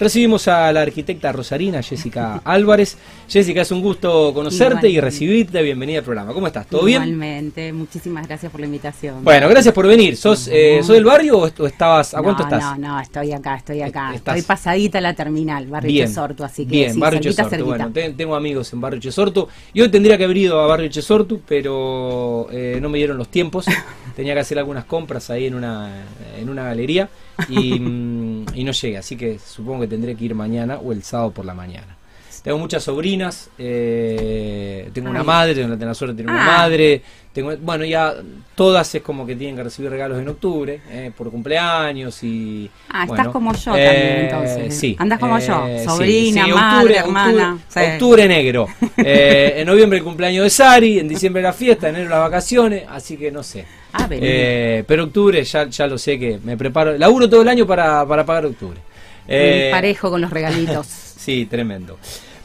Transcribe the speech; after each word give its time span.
Recibimos 0.00 0.46
a 0.46 0.72
la 0.72 0.82
arquitecta 0.82 1.32
rosarina 1.32 1.82
Jessica 1.82 2.40
Álvarez. 2.44 2.96
Jessica, 3.28 3.62
es 3.62 3.72
un 3.72 3.82
gusto 3.82 4.32
conocerte 4.32 4.88
y 4.88 5.00
recibirte. 5.00 5.60
Bienvenida 5.60 5.98
al 5.98 6.04
programa. 6.04 6.32
¿Cómo 6.32 6.46
estás? 6.46 6.68
¿Todo 6.68 6.84
bien? 6.84 7.02
Igualmente. 7.02 7.72
Muchísimas 7.72 8.28
gracias 8.28 8.52
por 8.52 8.60
la 8.60 8.66
invitación. 8.66 9.24
Bueno, 9.24 9.48
gracias 9.48 9.74
por 9.74 9.88
venir. 9.88 10.16
¿Sos, 10.16 10.46
eh, 10.52 10.80
del 10.86 11.04
barrio 11.04 11.38
o 11.38 11.66
estabas, 11.66 12.14
a 12.14 12.22
cuánto 12.22 12.44
estás? 12.44 12.62
No, 12.62 12.76
no, 12.76 13.00
estoy 13.00 13.32
acá, 13.32 13.56
estoy 13.56 13.82
acá. 13.82 14.14
Estoy 14.14 14.42
pasadita 14.42 14.98
a 14.98 15.00
la 15.00 15.14
terminal, 15.14 15.66
Barrio 15.66 15.90
bien, 15.90 16.06
Chesortu, 16.06 16.44
así 16.44 16.64
que 16.64 16.70
Bien, 16.70 17.00
Barrio 17.00 17.20
Chesortu. 17.20 17.64
Bueno, 17.64 17.90
tengo 17.92 18.36
amigos 18.36 18.72
en 18.72 18.80
Barrio 18.80 19.00
Chesortu. 19.00 19.48
Y 19.72 19.80
hoy 19.80 19.88
tendría 19.88 20.16
que 20.16 20.24
haber 20.24 20.36
ido 20.36 20.60
a 20.60 20.66
Barrio 20.68 20.88
Chesortu, 20.88 21.40
pero 21.46 22.46
eh, 22.52 22.78
no 22.80 22.88
me 22.88 22.98
dieron 22.98 23.18
los 23.18 23.28
tiempos. 23.28 23.66
Tenía 24.14 24.34
que 24.34 24.40
hacer 24.40 24.58
algunas 24.58 24.84
compras 24.84 25.28
ahí 25.30 25.46
en 25.46 25.56
una, 25.56 26.04
en 26.38 26.48
una 26.48 26.62
galería 26.62 27.08
y, 27.48 27.78
mm, 27.78 28.46
y 28.54 28.64
no 28.64 28.72
llegué. 28.72 28.98
Así 28.98 29.16
que 29.16 29.38
supongo 29.38 29.82
que 29.82 29.88
tendré 29.88 30.16
que 30.16 30.24
ir 30.24 30.34
mañana 30.34 30.78
o 30.78 30.92
el 30.92 31.02
sábado 31.02 31.32
por 31.32 31.44
la 31.44 31.54
mañana. 31.54 31.97
Tengo 32.42 32.58
muchas 32.58 32.82
sobrinas, 32.82 33.50
eh, 33.58 34.90
tengo 34.92 35.10
una 35.10 35.22
madre, 35.22 35.54
tengo 35.54 35.74
la, 35.74 35.94
suerte 35.94 36.14
de 36.14 36.22
tener 36.22 36.32
una 36.32 36.42
ah. 36.42 36.58
madre, 36.58 37.02
tengo, 37.32 37.56
bueno, 37.58 37.84
ya 37.84 38.14
todas 38.54 38.94
es 38.94 39.02
como 39.02 39.26
que 39.26 39.36
tienen 39.36 39.56
que 39.56 39.64
recibir 39.64 39.90
regalos 39.90 40.18
en 40.18 40.28
octubre, 40.28 40.80
eh, 40.90 41.10
por 41.16 41.30
cumpleaños 41.30 42.22
y... 42.22 42.70
Ah, 42.88 43.04
estás 43.04 43.28
como 43.28 43.52
yo 43.52 43.72
también 43.72 43.90
eh, 43.90 44.24
entonces. 44.24 44.78
Sí. 44.78 44.96
Andas 44.98 45.18
como 45.18 45.38
yo, 45.38 45.66
sobrina, 45.84 46.46
madre, 46.46 46.78
octubre, 46.78 46.96
hermana. 46.96 47.58
Octubre, 47.94 48.28
negro. 48.28 48.66
en 48.96 49.66
noviembre 49.66 49.98
el 49.98 50.04
cumpleaños 50.04 50.44
de 50.44 50.50
Sari, 50.50 50.98
en 50.98 51.08
diciembre 51.08 51.42
la 51.42 51.52
fiesta, 51.52 51.88
en 51.88 51.96
enero 51.96 52.10
las 52.10 52.20
vacaciones, 52.20 52.84
así 52.88 53.16
que 53.16 53.30
no 53.30 53.42
sé. 53.42 53.64
Ah, 53.92 54.08
pero 54.08 55.04
octubre 55.04 55.42
ya, 55.42 55.68
ya 55.68 55.86
lo 55.86 55.98
sé 55.98 56.18
que 56.18 56.38
me 56.42 56.56
preparo, 56.56 56.96
laburo 56.96 57.28
todo 57.28 57.42
el 57.42 57.48
año 57.48 57.66
para, 57.66 58.06
para 58.06 58.24
pagar 58.24 58.46
octubre. 58.46 58.80
Eh, 59.28 59.68
parejo 59.70 60.10
con 60.10 60.20
los 60.22 60.30
regalitos. 60.30 60.86
sí, 61.18 61.46
tremendo. 61.46 61.98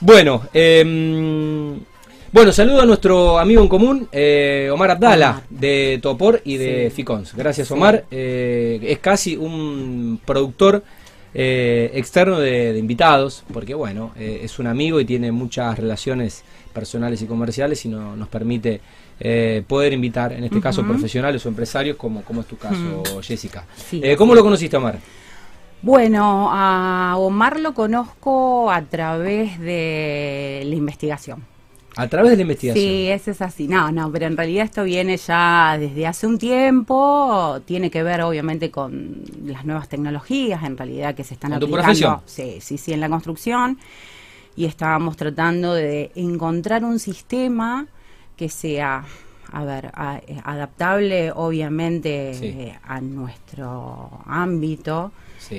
Bueno, 0.05 0.41
eh, 0.53 0.84
bueno, 2.33 2.52
saludo 2.52 2.81
a 2.81 2.86
nuestro 2.86 3.39
amigo 3.39 3.61
en 3.61 3.69
común, 3.69 4.09
eh, 4.11 4.67
Omar 4.69 4.91
Abdala, 4.91 5.44
de 5.50 5.97
Topor 6.02 6.41
y 6.44 6.58
de 6.58 6.91
Ficons. 6.94 7.33
Gracias, 7.33 7.72
Omar. 7.72 8.03
Eh, 8.11 8.81
es 8.83 9.00
casi 9.00 9.38
un 9.38 10.19
productor 10.25 10.83
eh, 11.33 11.89
externo 11.94 12.38
de, 12.38 12.77
invitados, 12.77 13.45
porque 13.53 13.75
bueno, 13.75 14.11
es 14.17 14.59
un 14.59 14.67
amigo 14.67 15.00
y 15.00 15.05
tiene 15.05 15.31
muchas 15.31 15.80
relaciones 15.80 16.44
personales 16.73 17.22
y 17.22 17.25
comerciales 17.25 17.86
y 17.86 17.88
no, 17.88 18.17
nos 18.17 18.27
permite 18.27 18.81
poder 19.67 19.94
invitar, 19.94 20.33
en 20.33 20.44
este 20.44 20.59
caso, 20.59 20.83
profesionales 20.83 21.45
o 21.45 21.47
empresarios, 21.47 21.95
como, 21.95 22.25
como 22.25 22.42
es 22.42 22.47
tu 22.47 22.58
caso, 22.58 23.22
Jessica. 23.22 23.66
¿Cómo 24.17 24.36
lo 24.36 24.44
conociste, 24.44 24.75
Omar? 24.75 24.99
Bueno, 25.84 26.48
a 26.50 27.16
Omar 27.17 27.59
lo 27.59 27.73
conozco 27.73 28.72
a 28.72 28.81
través 28.84 29.59
de 29.59 30.64
la 30.66 30.76
investigación. 30.76 31.44
A 31.98 32.08
través 32.08 32.31
de 32.31 32.38
la 32.38 32.42
investigación. 32.44 32.84
Sí, 32.84 33.08
eso 33.09 33.31
es 33.31 33.42
así. 33.42 33.67
No, 33.67 33.92
no, 33.92 34.09
pero 34.09 34.26
en 34.26 34.38
realidad 34.38 34.64
esto 34.64 34.86
viene 34.86 35.17
ya 35.17 35.78
desde 35.78 36.08
hace 36.08 36.26
un 36.26 36.38
tiempo. 36.38 37.59
Tiene 37.66 37.92
que 37.92 38.02
ver, 38.02 38.22
obviamente, 38.22 38.72
con 38.72 39.23
las 39.45 39.66
nuevas 39.66 39.89
tecnologías, 39.89 40.64
en 40.64 40.78
realidad, 40.78 41.14
que 41.16 41.26
se 41.26 41.34
están 41.34 41.52
¿Con 41.52 41.58
aplicando. 41.58 41.81
tu 41.81 41.84
profesión? 41.84 42.22
Sí, 42.26 42.59
sí, 42.61 42.78
sí, 42.78 42.94
en 42.94 43.02
la 43.02 43.09
construcción. 43.09 43.78
Y 44.56 44.66
estábamos 44.66 45.17
tratando 45.17 45.73
de 45.73 46.11
encontrar 46.16 46.86
un 46.86 46.98
sistema 46.98 47.88
que 48.38 48.48
sea, 48.48 49.04
a 49.53 49.63
ver, 49.63 49.91
adaptable, 50.43 51.31
obviamente, 51.31 52.31
eh, 52.31 52.79
a 52.83 52.99
nuestro 52.99 54.09
ámbito 54.25 55.11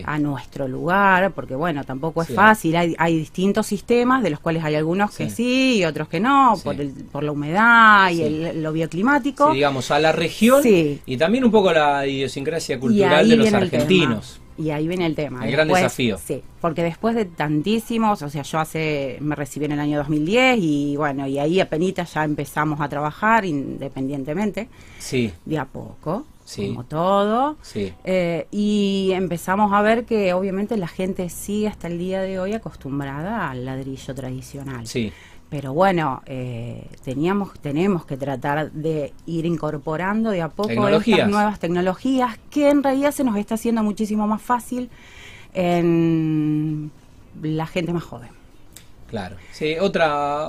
a 0.05 0.19
nuestro 0.19 0.67
lugar, 0.67 1.33
porque 1.33 1.55
bueno, 1.55 1.85
tampoco 1.85 2.23
es 2.23 2.35
fácil, 2.35 2.77
hay, 2.77 2.95
hay, 2.99 3.19
distintos 3.19 3.67
sistemas, 3.67 4.23
de 4.23 4.31
los 4.31 4.41
cuales 4.41 4.65
hay 4.65 4.75
algunos 4.75 5.15
que 5.15 5.31
sí. 5.31 5.79
y 5.79 5.85
otros 5.85 6.09
que 6.09 6.21
no, 6.21 6.55
por, 6.63 6.81
el, 6.81 6.91
por 6.91 7.23
la 7.23 7.33
humedad 7.33 8.11
y 8.11 8.23
el, 8.23 8.63
lo 8.63 8.73
bioclimático. 8.73 9.53
digamos, 9.53 9.91
a 9.91 9.99
la 9.99 10.13
región 10.13 10.63
y 10.65 11.17
también 11.17 11.45
un 11.45 11.51
poco 11.51 11.73
la 11.73 12.07
idiosincrasia 12.07 12.79
cultural 12.81 13.29
de 13.29 13.37
los 13.37 13.53
argentinos. 13.53 14.41
Y 14.57 14.71
ahí 14.71 14.87
viene 14.87 15.07
el 15.07 15.15
tema. 15.15 15.45
El 15.45 15.53
gran 15.53 15.69
desafío. 15.69 16.19
Sí, 16.25 16.43
porque 16.61 16.83
después 16.83 17.15
de 17.15 17.25
tantísimos, 17.25 18.23
o 18.23 18.31
sea, 18.31 18.43
yo 18.43 18.59
hace, 18.59 19.19
me 19.21 19.35
recibí 19.35 19.65
en 19.67 19.73
el 19.73 19.81
año 19.81 19.99
2010 19.99 20.59
y 20.61 20.97
bueno, 20.97 21.27
y 21.27 21.39
ahí 21.39 21.61
apenas 21.61 22.15
ya 22.15 22.25
empezamos 22.25 22.81
a 22.81 22.89
trabajar 22.89 23.45
independientemente. 23.45 24.69
Sí. 24.99 25.33
De 25.45 25.59
a 25.59 25.65
poco 25.65 26.27
como 26.57 26.85
todo. 26.85 27.57
Eh, 27.75 28.47
y 28.51 29.11
empezamos 29.13 29.73
a 29.73 29.83
ver 29.83 30.05
que 30.05 30.33
obviamente 30.35 30.77
la 30.77 30.89
gente 30.89 31.29
sigue 31.29 31.69
hasta 31.69 31.89
el 31.89 31.99
día 31.99 32.21
de 32.21 32.39
hoy 32.39 32.53
acostumbrada 32.53 33.51
al 33.51 33.65
ladrillo 33.65 34.15
tradicional. 34.15 34.87
Sí. 34.87 35.13
Pero 35.55 35.73
bueno, 35.73 36.21
eh, 36.27 36.85
teníamos, 37.05 37.53
tenemos 37.61 38.05
que 38.05 38.17
tratar 38.17 38.73
de 38.73 39.13
ir 39.25 39.47
incorporando 39.47 40.31
de 40.31 40.43
a 40.43 40.49
poco 40.49 40.89
estas 40.89 41.29
nuevas 41.29 41.61
tecnologías 41.61 42.41
que 42.51 42.71
en 42.71 42.83
realidad 42.83 43.13
se 43.13 43.23
nos 43.23 43.37
está 43.37 43.55
haciendo 43.55 43.81
muchísimo 43.85 44.27
más 44.27 44.43
fácil 44.43 44.91
en 45.53 46.91
la 47.41 47.69
gente 47.69 47.93
más 47.93 48.03
joven. 48.03 48.31
Claro, 49.09 49.37
sí, 49.53 49.77
otra, 49.81 50.49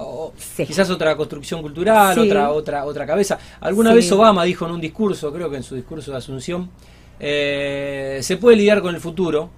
quizás 0.58 0.90
otra 0.90 1.16
construcción 1.16 1.62
cultural, 1.62 2.18
otra, 2.18 2.50
otra, 2.50 2.86
otra 2.86 3.06
cabeza. 3.06 3.38
Alguna 3.60 3.94
vez 3.94 4.12
Obama 4.12 4.44
dijo 4.44 4.66
en 4.66 4.72
un 4.72 4.82
discurso, 4.82 5.32
creo 5.32 5.52
que 5.52 5.58
en 5.58 5.64
su 5.64 5.76
discurso 5.76 6.10
de 6.10 6.18
Asunción, 6.18 6.72
eh, 7.20 8.22
se 8.24 8.38
puede 8.38 8.58
lidiar 8.58 8.82
con 8.82 8.96
el 8.96 9.02
futuro, 9.02 9.52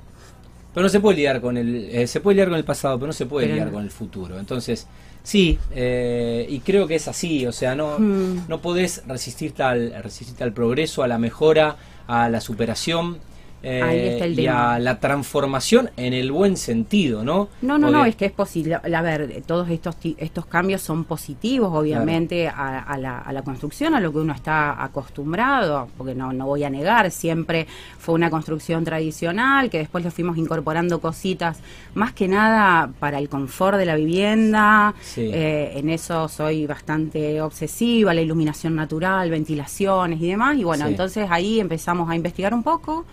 pero 0.74 0.84
no 0.84 0.90
se 0.90 1.00
puede 1.00 1.16
lidiar 1.16 1.40
con 1.40 1.56
el, 1.56 1.90
eh, 1.90 2.06
se 2.06 2.20
puede 2.20 2.36
lidiar 2.36 2.50
con 2.50 2.58
el 2.58 2.66
pasado, 2.66 2.98
pero 2.98 3.08
no 3.08 3.14
se 3.14 3.28
puede 3.28 3.48
lidiar 3.48 3.72
con 3.72 3.82
el 3.82 3.92
futuro. 3.92 4.38
Entonces, 4.38 4.88
sí, 5.28 5.60
eh, 5.76 6.46
y 6.48 6.60
creo 6.60 6.88
que 6.88 6.96
es 6.96 7.10
así, 7.10 7.46
o 7.46 7.52
sea, 7.52 7.76
no, 7.76 8.00
hmm. 8.00 8.48
no 8.48 8.62
podés 8.62 9.04
resistirte 9.06 9.62
al, 9.62 10.02
resistirte 10.02 10.46
al 10.46 10.54
progreso, 10.54 11.04
a 11.04 11.08
la 11.10 11.18
mejora, 11.18 11.76
a 12.08 12.30
la 12.30 12.40
superación 12.40 13.18
eh, 13.64 14.34
y 14.38 14.48
a 14.48 14.80
la 14.80 15.00
transformación 15.00 15.90
en 15.98 16.14
el 16.14 16.32
buen 16.32 16.58
sentido, 16.58 17.24
¿no? 17.24 17.50
No, 17.62 17.78
no, 17.78 17.90
no, 17.90 18.06
es 18.06 18.16
que 18.16 18.26
es 18.26 18.32
posible. 18.32 18.76
A 18.76 19.02
ver, 19.02 19.42
todos 19.46 19.70
estos 19.70 19.96
estos 20.18 20.46
cambios 20.46 20.82
son 20.82 21.04
positivos, 21.06 21.72
obviamente, 21.74 22.48
a, 22.48 22.98
la, 23.00 23.18
a, 23.20 23.34
la, 23.34 23.42
construcción, 23.42 23.96
a 23.96 24.00
lo 24.00 24.12
que 24.12 24.20
uno 24.20 24.34
está 24.34 24.84
acostumbrado, 24.84 25.88
porque 25.98 26.14
no, 26.16 26.34
no 26.34 26.46
voy 26.46 26.64
a 26.64 26.70
negar, 26.70 27.10
siempre 27.12 27.68
fue 27.98 28.16
una 28.16 28.30
construcción 28.30 28.84
tradicional, 28.84 29.70
que 29.70 29.80
después 29.80 30.04
le 30.04 30.12
fuimos 30.12 30.38
incorporando 30.38 31.00
cositas, 31.00 31.60
más 31.96 32.14
que 32.14 32.28
nada 32.28 32.92
para 33.00 33.20
el 33.20 33.30
confort 33.30 33.78
de 33.78 33.86
la 33.86 33.96
vivienda, 33.96 34.94
eh, 35.18 35.74
en 35.76 35.90
eso 35.90 36.28
soy 36.28 36.66
bastante 36.66 37.42
obsesiva, 37.42 38.14
la 38.14 38.22
iluminación 38.22 38.76
natural, 38.76 39.30
ventilaciones 39.30 40.22
y 40.22 40.28
demás, 40.28 40.58
y 40.58 40.64
bueno, 40.64 40.88
entonces 40.88 41.28
ahí 41.30 41.60
empezamos 41.60 42.10
a 42.10 42.16
investigar 42.16 42.54
un 42.54 42.64
poco. 42.64 43.06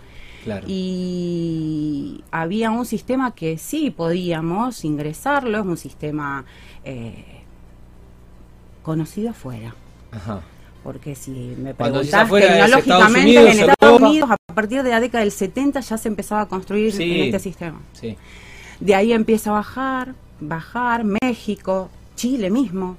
Y 0.67 2.23
había 2.31 2.71
un 2.71 2.85
sistema 2.85 3.33
que 3.33 3.57
sí 3.57 3.91
podíamos 3.91 4.83
ingresarlo, 4.85 5.59
es 5.59 5.65
un 5.65 5.77
sistema 5.77 6.45
eh, 6.83 7.41
conocido 8.83 9.31
afuera. 9.31 9.75
Porque 10.83 11.15
si 11.15 11.31
me 11.57 11.73
preguntás 11.73 12.29
tecnológicamente 12.29 13.51
en 13.51 13.69
Estados 13.69 14.01
Unidos, 14.01 14.29
a 14.31 14.53
partir 14.53 14.83
de 14.83 14.89
la 14.91 14.99
década 14.99 15.23
del 15.23 15.31
70 15.31 15.79
ya 15.79 15.97
se 15.97 16.07
empezaba 16.07 16.41
a 16.41 16.45
construir 16.47 16.93
en 17.01 17.21
este 17.23 17.39
sistema. 17.39 17.81
De 18.79 18.95
ahí 18.95 19.13
empieza 19.13 19.49
a 19.49 19.53
bajar, 19.53 20.13
bajar, 20.39 21.03
México, 21.03 21.89
Chile 22.15 22.49
mismo. 22.49 22.97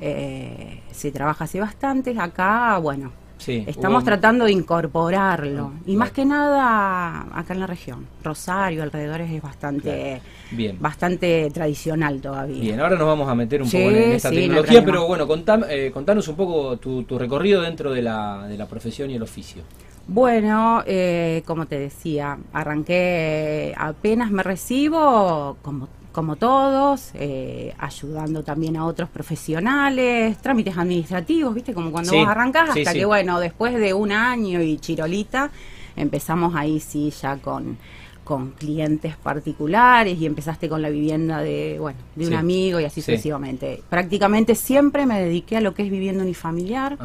Eh, 0.00 0.82
se 0.90 1.12
trabaja 1.12 1.44
hace 1.44 1.60
bastante. 1.60 2.14
Acá, 2.18 2.78
bueno, 2.78 3.12
Estamos 3.46 4.04
tratando 4.04 4.44
de 4.46 4.52
incorporarlo. 4.52 5.72
Ah, 5.74 5.80
y 5.86 5.96
más 5.96 6.10
que 6.12 6.24
nada 6.24 7.26
acá 7.34 7.54
en 7.54 7.60
la 7.60 7.66
región. 7.66 8.06
Rosario, 8.22 8.82
alrededores 8.82 9.30
es 9.30 9.42
bastante 9.42 10.20
Bien. 10.50 10.76
bastante 10.80 11.50
tradicional 11.52 12.20
todavía. 12.20 12.60
Bien, 12.60 12.80
ahora 12.80 12.96
nos 12.96 13.06
vamos 13.06 13.28
a 13.28 13.34
meter 13.34 13.62
un 13.62 13.68
poco 13.68 13.90
en 13.90 14.12
esta 14.12 14.30
tecnología, 14.30 14.84
pero 14.84 15.06
bueno, 15.06 15.26
eh, 15.68 15.90
contanos 15.92 16.28
un 16.28 16.36
poco 16.36 16.76
tu, 16.78 17.18
recorrido 17.18 17.62
dentro 17.62 17.92
de 17.92 18.02
la, 18.02 18.46
de 18.48 18.56
la 18.56 18.66
profesión 18.66 19.10
y 19.10 19.14
el 19.14 19.22
oficio. 19.22 19.62
Bueno, 20.06 20.82
eh, 20.86 21.42
como 21.46 21.66
te 21.66 21.78
decía, 21.78 22.38
arranqué 22.52 23.74
apenas 23.76 24.30
me 24.30 24.42
recibo, 24.42 25.56
como 25.62 25.88
como 26.14 26.36
todos, 26.36 27.10
eh, 27.14 27.74
ayudando 27.76 28.44
también 28.44 28.76
a 28.76 28.86
otros 28.86 29.08
profesionales, 29.08 30.38
trámites 30.38 30.78
administrativos, 30.78 31.52
¿viste? 31.52 31.74
Como 31.74 31.90
cuando 31.90 32.12
vos 32.12 32.28
arrancás, 32.28 32.70
hasta 32.70 32.92
que, 32.92 33.04
bueno, 33.04 33.40
después 33.40 33.74
de 33.74 33.92
un 33.94 34.12
año 34.12 34.62
y 34.62 34.78
chirolita, 34.78 35.50
empezamos 35.96 36.54
ahí 36.54 36.78
sí 36.78 37.10
ya 37.10 37.38
con, 37.38 37.78
con 38.22 38.52
clientes 38.52 39.16
particulares 39.16 40.16
y 40.16 40.26
empezaste 40.26 40.68
con 40.68 40.82
la 40.82 40.88
vivienda 40.88 41.40
de, 41.40 41.78
bueno, 41.80 41.98
de 42.14 42.28
un 42.28 42.34
amigo 42.34 42.78
y 42.78 42.84
así 42.84 43.02
sucesivamente. 43.02 43.82
Prácticamente 43.90 44.54
siempre 44.54 45.06
me 45.06 45.20
dediqué 45.20 45.56
a 45.56 45.60
lo 45.60 45.74
que 45.74 45.82
es 45.82 45.90
vivienda 45.90 46.22
unifamiliar. 46.22 46.96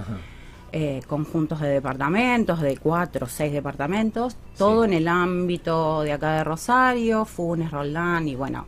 Eh, 0.71 1.01
conjuntos 1.07 1.59
de 1.61 1.69
departamentos, 1.69 2.61
de 2.61 2.77
cuatro 2.77 3.25
o 3.25 3.29
seis 3.29 3.51
departamentos, 3.51 4.35
todo 4.57 4.85
en 4.85 4.93
el 4.93 5.07
ámbito 5.07 6.01
de 6.01 6.13
acá 6.13 6.37
de 6.37 6.43
Rosario, 6.43 7.25
Funes, 7.25 7.71
Roldán, 7.71 8.27
y 8.27 8.35
bueno, 8.35 8.65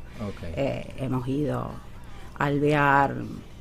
eh, 0.56 0.94
hemos 0.98 1.28
ido 1.28 1.72
a 2.38 2.46
alvear 2.46 3.14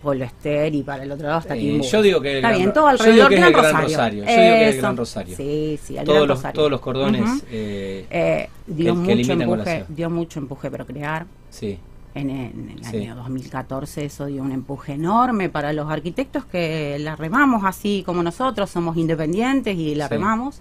Polo 0.02 0.24
Ester 0.24 0.74
y 0.74 0.82
para 0.82 1.02
el 1.02 1.12
otro 1.12 1.26
lado 1.26 1.40
está 1.40 1.54
Quimbu. 1.54 1.84
yo 1.84 2.02
digo 2.02 2.20
que 2.20 2.36
está 2.36 2.52
bien, 2.52 2.72
todo 2.72 2.86
alrededor 2.86 3.30
del 3.30 3.52
Gran 3.52 3.82
Rosario. 3.82 4.24
Yo 4.24 4.24
digo 4.24 4.26
que 4.26 4.68
es 4.68 4.74
el 4.74 4.80
Gran 4.80 4.96
Rosario. 4.96 5.36
Sí, 5.36 5.80
sí, 5.82 5.98
el 5.98 6.04
todos 6.04 6.18
Gran 6.18 6.28
Rosario. 6.28 6.48
Los, 6.48 6.54
todos 6.54 6.70
los 6.70 6.80
cordones 6.80 7.44
eh, 7.50 8.48
dio, 8.66 8.94
mucho 8.94 9.32
empuje, 9.32 9.84
dio 9.88 10.10
mucho 10.10 10.38
empuje 10.38 10.70
para 10.70 10.84
crear. 10.84 11.26
Sí 11.50 11.78
en, 12.14 12.30
el 12.30 12.84
año 12.84 13.14
2014 13.16 14.04
eso 14.04 14.26
dio 14.26 14.42
un 14.42 14.52
empuje 14.52 14.94
enorme 14.94 15.48
para 15.48 15.72
los 15.72 15.90
arquitectos 15.90 16.44
que 16.44 16.98
la 16.98 17.16
remamos 17.16 17.64
así 17.64 18.02
como 18.04 18.22
nosotros, 18.22 18.70
somos 18.70 18.96
independientes 18.96 19.76
y 19.76 19.94
la 19.94 20.08
remamos. 20.08 20.60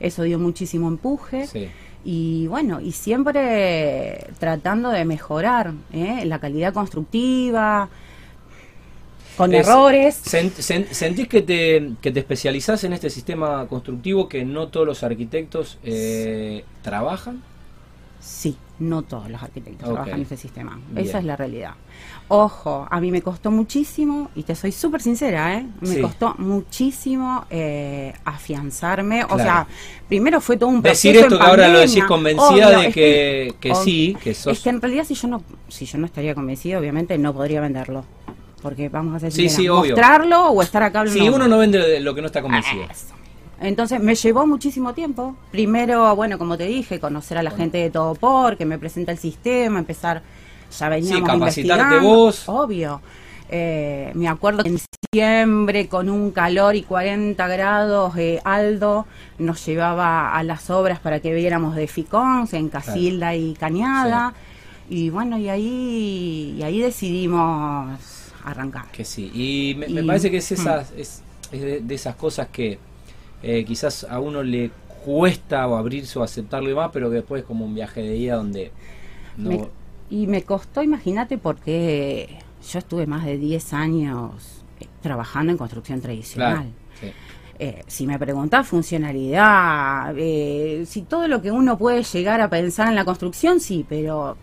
Eso 0.00 0.24
dio 0.24 0.38
muchísimo 0.38 0.88
empuje. 0.88 1.70
Y 2.04 2.48
bueno, 2.48 2.80
y 2.80 2.92
siempre 2.92 4.26
tratando 4.40 4.90
de 4.90 5.04
mejorar 5.04 5.72
¿eh? 5.92 6.24
la 6.24 6.40
calidad 6.40 6.74
constructiva, 6.74 7.88
con 9.36 9.54
errores. 9.54 10.16
¿Sentís 10.16 11.28
que 11.28 11.42
te, 11.42 11.92
que 12.00 12.10
te 12.10 12.20
especializás 12.20 12.84
en 12.84 12.92
este 12.92 13.10
sistema 13.10 13.66
constructivo 13.66 14.28
que 14.28 14.44
no 14.44 14.68
todos 14.68 14.86
los 14.86 15.02
arquitectos 15.02 15.78
eh, 15.84 16.64
trabajan? 16.82 17.42
Sí, 18.22 18.56
no 18.78 19.02
todos 19.02 19.28
los 19.28 19.42
arquitectos 19.42 19.88
trabajan 19.88 20.14
en 20.14 20.22
ese 20.22 20.36
sistema. 20.36 20.78
Esa 20.94 21.18
es 21.18 21.24
la 21.24 21.34
realidad. 21.34 21.72
Ojo, 22.28 22.86
a 22.88 23.00
mí 23.00 23.10
me 23.10 23.20
costó 23.20 23.50
muchísimo, 23.50 24.30
y 24.36 24.44
te 24.44 24.54
soy 24.54 24.70
súper 24.70 25.02
sincera, 25.02 25.58
¿eh? 25.58 25.66
me 25.80 26.00
costó 26.00 26.34
muchísimo 26.38 27.44
eh, 27.50 28.14
afianzarme. 28.24 29.24
O 29.24 29.36
sea, 29.36 29.66
primero 30.08 30.40
fue 30.40 30.56
todo 30.56 30.70
un 30.70 30.82
proceso. 30.82 31.08
Decir 31.08 31.24
esto 31.24 31.38
que 31.38 31.44
ahora 31.44 31.68
lo 31.68 31.80
decís 31.80 32.04
convencida 32.04 32.78
de 32.78 32.92
que, 32.92 33.54
que, 33.60 33.74
sí, 33.74 34.16
que 34.22 34.34
sos. 34.34 34.56
Es 34.56 34.62
que 34.62 34.70
en 34.70 34.80
realidad, 34.80 35.04
si 35.04 35.14
yo 35.14 35.26
no 35.26 35.42
si 35.68 35.84
yo 35.84 35.98
no 35.98 36.06
estaría 36.06 36.34
convencida, 36.34 36.78
obviamente 36.78 37.18
no 37.18 37.34
podría 37.34 37.60
venderlo. 37.60 38.04
Porque 38.62 38.88
vamos 38.88 39.14
a 39.14 39.16
hacer 39.16 39.32
sí, 39.32 39.68
mostrarlo 39.68 40.50
o 40.50 40.62
estar 40.62 40.84
acá 40.84 41.04
Sí, 41.08 41.28
uno 41.28 41.48
no 41.48 41.58
vende 41.58 41.98
lo 41.98 42.14
que 42.14 42.20
no 42.20 42.28
está 42.28 42.40
convencido. 42.40 42.84
Entonces 43.62 44.00
me 44.00 44.14
llevó 44.16 44.46
muchísimo 44.46 44.92
tiempo. 44.92 45.36
Primero, 45.52 46.14
bueno, 46.16 46.36
como 46.36 46.58
te 46.58 46.66
dije, 46.66 46.98
conocer 46.98 47.38
a 47.38 47.42
la 47.42 47.52
gente 47.52 47.78
de 47.78 47.90
todo 47.90 48.14
por, 48.14 48.56
que 48.56 48.66
me 48.66 48.78
presenta 48.78 49.12
el 49.12 49.18
sistema, 49.18 49.78
empezar, 49.78 50.22
ya 50.76 50.88
veníamos 50.88 51.30
sí, 51.30 51.38
capacitarte 51.38 51.98
vos. 52.00 52.48
Obvio. 52.48 53.00
Eh, 53.48 54.10
me 54.14 54.28
acuerdo 54.28 54.64
que 54.64 54.70
en 54.70 54.78
diciembre, 55.12 55.86
con 55.86 56.08
un 56.08 56.32
calor 56.32 56.74
y 56.74 56.82
40 56.82 57.46
grados, 57.46 58.16
eh, 58.16 58.40
Aldo 58.44 59.06
nos 59.38 59.64
llevaba 59.64 60.34
a 60.34 60.42
las 60.42 60.68
obras 60.70 60.98
para 60.98 61.20
que 61.20 61.32
viéramos 61.32 61.76
de 61.76 61.86
Ficón, 61.86 62.48
en 62.50 62.68
Casilda 62.68 63.36
y 63.36 63.54
Cañada. 63.54 64.34
Y 64.88 65.10
bueno, 65.10 65.38
y 65.38 65.48
ahí, 65.48 66.56
y 66.58 66.62
ahí 66.62 66.80
decidimos 66.80 67.98
arrancar. 68.44 68.86
Que 68.90 69.04
sí, 69.04 69.30
y 69.32 69.74
me, 69.76 70.02
parece 70.02 70.30
que 70.30 70.38
es, 70.38 70.50
esas, 70.50 70.90
mm. 70.90 70.98
es, 70.98 71.22
de 71.86 71.94
esas 71.94 72.16
cosas 72.16 72.48
que 72.48 72.78
eh, 73.42 73.64
quizás 73.64 74.04
a 74.04 74.20
uno 74.20 74.42
le 74.42 74.70
cuesta 75.04 75.66
o 75.66 75.76
abrirse 75.76 76.18
o 76.18 76.22
aceptarlo 76.22 76.74
más, 76.76 76.90
pero 76.92 77.08
que 77.10 77.16
después 77.16 77.42
es 77.42 77.46
como 77.46 77.64
un 77.64 77.74
viaje 77.74 78.02
de 78.02 78.16
ida 78.16 78.36
donde... 78.36 78.70
No... 79.36 79.68
y 80.10 80.26
me 80.26 80.42
costó, 80.42 80.82
imagínate, 80.82 81.38
porque 81.38 82.38
yo 82.70 82.78
estuve 82.78 83.06
más 83.06 83.24
de 83.24 83.38
10 83.38 83.72
años 83.72 84.64
eh, 84.78 84.86
trabajando 85.00 85.50
en 85.50 85.58
construcción 85.58 86.00
tradicional. 86.00 86.70
Eh, 87.58 87.82
si 87.86 88.06
me 88.06 88.18
preguntás 88.18 88.66
funcionalidad, 88.66 90.14
si 90.14 91.02
todo 91.08 91.28
lo 91.28 91.42
que 91.42 91.52
uno 91.52 91.78
puede 91.78 92.02
llegar 92.02 92.40
a 92.40 92.48
pensar 92.48 92.88
en 92.88 92.94
la 92.94 93.04
construcción, 93.04 93.60
sí, 93.60 93.84
pero 93.88 94.36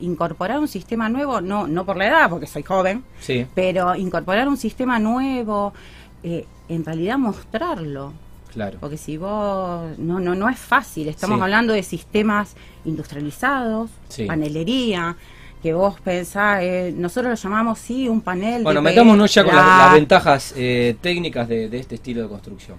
incorporar 0.00 0.58
un 0.60 0.68
sistema 0.68 1.08
nuevo, 1.08 1.40
no, 1.40 1.66
no 1.66 1.84
por 1.84 1.96
la 1.96 2.08
edad, 2.08 2.30
porque 2.30 2.46
soy 2.46 2.62
joven, 2.62 3.04
sí. 3.20 3.46
pero 3.54 3.94
incorporar 3.96 4.48
un 4.48 4.56
sistema 4.56 4.98
nuevo, 4.98 5.74
en 6.22 6.84
realidad 6.84 7.18
mostrarlo, 7.18 8.12
Claro. 8.54 8.78
Porque 8.80 8.96
si 8.96 9.16
vos. 9.16 9.98
No, 9.98 10.20
no, 10.20 10.34
no 10.34 10.48
es 10.48 10.58
fácil. 10.58 11.08
Estamos 11.08 11.42
hablando 11.42 11.72
de 11.72 11.82
sistemas 11.82 12.54
industrializados, 12.84 13.90
panelería, 14.26 15.16
que 15.60 15.74
vos 15.74 15.98
pensás. 16.00 16.62
Eh, 16.62 16.94
nosotros 16.96 17.30
lo 17.30 17.48
llamamos, 17.48 17.80
sí, 17.80 18.08
un 18.08 18.20
panel. 18.20 18.62
Bueno, 18.62 18.80
metámonos 18.80 19.34
ya 19.34 19.44
con 19.44 19.56
las, 19.56 19.92
ventajas 19.92 20.54
eh, 20.56 20.96
técnicas 21.00 21.48
de, 21.48 21.76
este 21.76 21.96
estilo 21.96 22.22
de 22.22 22.28
construcción. 22.28 22.78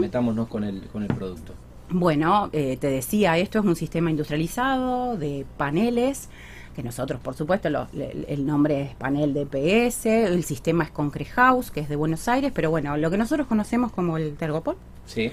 metámonos 0.00 0.48
con 0.48 0.64
el, 0.64 0.82
con 0.90 1.02
el 1.02 1.08
producto. 1.08 1.52
Bueno, 1.90 2.48
eh, 2.54 2.78
te 2.80 2.86
decía, 2.86 3.36
esto 3.36 3.58
es 3.58 3.66
un 3.66 3.76
sistema 3.76 4.10
industrializado 4.10 5.18
de 5.18 5.44
paneles 5.58 6.30
que 6.74 6.82
nosotros, 6.82 7.20
por 7.20 7.34
supuesto, 7.34 7.68
el 7.68 8.46
nombre 8.46 8.82
es 8.82 8.94
panel 8.94 9.34
de 9.34 9.46
PS, 9.46 10.06
el 10.06 10.44
sistema 10.44 10.84
es 10.84 10.90
Concrete 10.90 11.30
House, 11.32 11.70
que 11.70 11.80
es 11.80 11.88
de 11.88 11.96
Buenos 11.96 12.28
Aires, 12.28 12.52
pero 12.54 12.70
bueno, 12.70 12.96
lo 12.96 13.10
que 13.10 13.18
nosotros 13.18 13.46
conocemos 13.46 13.92
como 13.92 14.16
el 14.16 14.36
Tergopol. 14.36 14.76
Sí. 15.06 15.30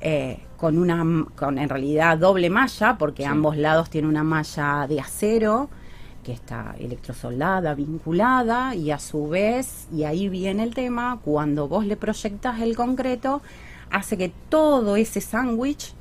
Eh, 0.00 0.40
con 0.56 0.78
una, 0.78 1.26
con 1.36 1.58
en 1.58 1.68
realidad 1.68 2.18
doble 2.18 2.50
malla, 2.50 2.96
porque 2.98 3.26
ambos 3.26 3.56
lados 3.56 3.90
tienen 3.90 4.10
una 4.10 4.24
malla 4.24 4.86
de 4.88 5.00
acero 5.00 5.68
que 6.24 6.32
está 6.32 6.74
electrosoldada, 6.78 7.74
vinculada, 7.74 8.74
y 8.74 8.90
a 8.90 8.98
su 8.98 9.28
vez, 9.28 9.86
y 9.92 10.04
ahí 10.04 10.28
viene 10.28 10.62
el 10.62 10.74
tema, 10.74 11.18
cuando 11.24 11.68
vos 11.68 11.86
le 11.86 11.96
proyectas 11.96 12.60
el 12.60 12.76
concreto, 12.76 13.42
hace 13.90 14.16
que 14.16 14.32
todo 14.48 14.96
ese 14.96 15.20
sándwich 15.20 15.94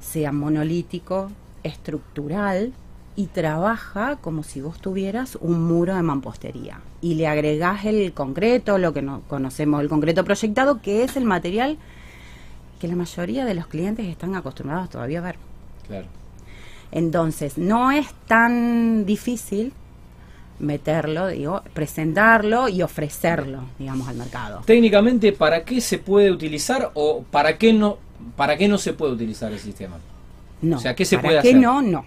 sea 0.00 0.32
monolítico, 0.32 1.30
estructural, 1.62 2.72
y 3.14 3.26
trabaja 3.26 4.16
como 4.16 4.42
si 4.42 4.60
vos 4.60 4.78
tuvieras 4.80 5.36
un 5.40 5.62
muro 5.66 5.94
de 5.94 6.02
mampostería 6.02 6.80
y 7.00 7.14
le 7.14 7.26
agregás 7.26 7.84
el 7.84 8.12
concreto, 8.12 8.78
lo 8.78 8.92
que 8.94 9.02
no 9.02 9.20
conocemos 9.28 9.82
el 9.82 9.88
concreto 9.88 10.24
proyectado, 10.24 10.80
que 10.80 11.04
es 11.04 11.16
el 11.16 11.24
material 11.24 11.78
que 12.80 12.88
la 12.88 12.96
mayoría 12.96 13.44
de 13.44 13.54
los 13.54 13.66
clientes 13.66 14.06
están 14.06 14.34
acostumbrados 14.34 14.90
todavía 14.90 15.18
a 15.20 15.22
ver. 15.22 15.36
Claro. 15.86 16.06
Entonces, 16.90 17.58
no 17.58 17.90
es 17.90 18.06
tan 18.26 19.06
difícil 19.06 19.72
meterlo, 20.58 21.28
digo, 21.28 21.62
presentarlo 21.74 22.68
y 22.68 22.82
ofrecerlo, 22.82 23.64
digamos, 23.78 24.08
al 24.08 24.16
mercado. 24.16 24.62
Técnicamente, 24.64 25.32
¿para 25.32 25.64
qué 25.64 25.80
se 25.80 25.98
puede 25.98 26.30
utilizar 26.30 26.90
o 26.94 27.22
para 27.30 27.58
qué 27.58 27.72
no, 27.72 27.98
para 28.36 28.56
qué 28.56 28.68
no 28.68 28.78
se 28.78 28.92
puede 28.92 29.12
utilizar 29.12 29.52
el 29.52 29.58
sistema? 29.58 29.96
No. 30.60 30.76
O 30.76 30.80
sea, 30.80 30.94
¿qué 30.94 31.04
se 31.04 31.16
¿para 31.16 31.28
puede 31.28 31.42
qué 31.42 31.48
hacer? 31.50 31.60
no? 31.60 31.82
No. 31.82 32.04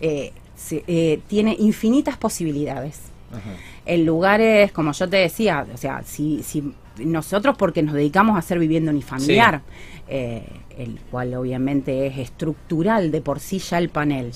Eh, 0.00 0.32
eh, 0.72 1.20
tiene 1.26 1.56
infinitas 1.58 2.16
posibilidades. 2.16 3.00
En 3.86 4.04
lugares, 4.04 4.72
como 4.72 4.90
yo 4.90 5.08
te 5.08 5.18
decía, 5.18 5.64
o 5.72 5.76
sea, 5.76 6.02
si, 6.02 6.42
si 6.42 6.74
nosotros 6.98 7.56
porque 7.56 7.80
nos 7.80 7.94
dedicamos 7.94 8.36
a 8.36 8.42
ser 8.42 8.58
viviendo 8.58 8.90
unifamiliar, 8.90 9.62
eh, 10.08 10.44
el 10.76 10.98
cual 11.10 11.34
obviamente 11.34 12.08
es 12.08 12.18
estructural 12.18 13.12
de 13.12 13.20
por 13.20 13.38
sí 13.38 13.58
ya 13.60 13.78
el 13.78 13.88
panel, 13.88 14.32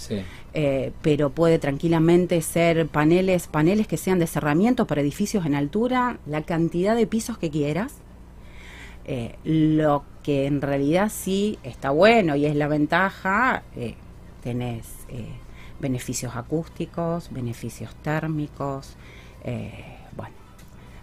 pero 1.03 1.31
puede 1.31 1.59
tranquilamente 1.59 2.41
ser 2.41 2.87
paneles, 2.87 3.49
paneles 3.49 3.89
que 3.89 3.97
sean 3.97 4.21
de 4.21 4.29
cerramiento 4.29 4.87
para 4.87 5.01
edificios 5.01 5.45
en 5.45 5.57
altura, 5.57 6.19
la 6.27 6.43
cantidad 6.43 6.95
de 6.95 7.09
pisos 7.09 7.37
que 7.37 7.51
quieras. 7.51 7.95
lo 9.43 10.05
que 10.23 10.47
en 10.47 10.63
realidad 10.63 11.11
sí 11.13 11.59
está 11.65 11.91
bueno 11.91 12.37
y 12.37 12.47
es 12.47 12.55
la 12.55 12.69
ventaja, 12.69 13.65
tenés 14.41 14.87
beneficios 15.85 16.35
acústicos, 16.35 17.31
beneficios 17.31 17.95
térmicos, 17.97 18.97
eh, 19.45 19.99
bueno, 20.17 20.35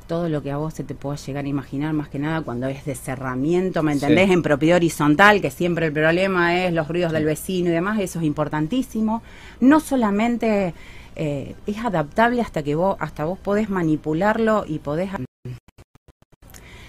todo 0.07 0.27
lo 0.27 0.41
que 0.41 0.49
a 0.49 0.57
vos 0.57 0.73
se 0.73 0.83
te 0.83 0.95
pueda 0.95 1.17
llegar 1.17 1.45
a 1.45 1.47
imaginar, 1.47 1.93
más 1.93 2.09
que 2.09 2.17
nada 2.17 2.41
cuando 2.41 2.67
es 2.67 2.83
de 2.83 2.95
cerramiento, 2.95 3.83
¿me 3.83 3.91
entendés? 3.91 4.31
En 4.31 4.41
propiedad 4.41 4.77
horizontal, 4.77 5.39
que 5.39 5.51
siempre 5.51 5.85
el 5.85 5.93
problema 5.93 6.65
es 6.65 6.73
los 6.73 6.87
ruidos 6.87 7.11
del 7.11 7.25
vecino 7.25 7.69
y 7.69 7.73
demás, 7.73 7.99
eso 7.99 8.17
es 8.17 8.25
importantísimo. 8.25 9.21
No 9.59 9.79
solamente 9.79 10.73
eh, 11.15 11.55
es 11.67 11.77
adaptable 11.77 12.41
hasta 12.41 12.63
que 12.63 12.73
vos, 12.73 12.97
hasta 12.99 13.23
vos 13.23 13.37
podés 13.37 13.69
manipularlo 13.69 14.65
y 14.67 14.79
podés 14.79 15.11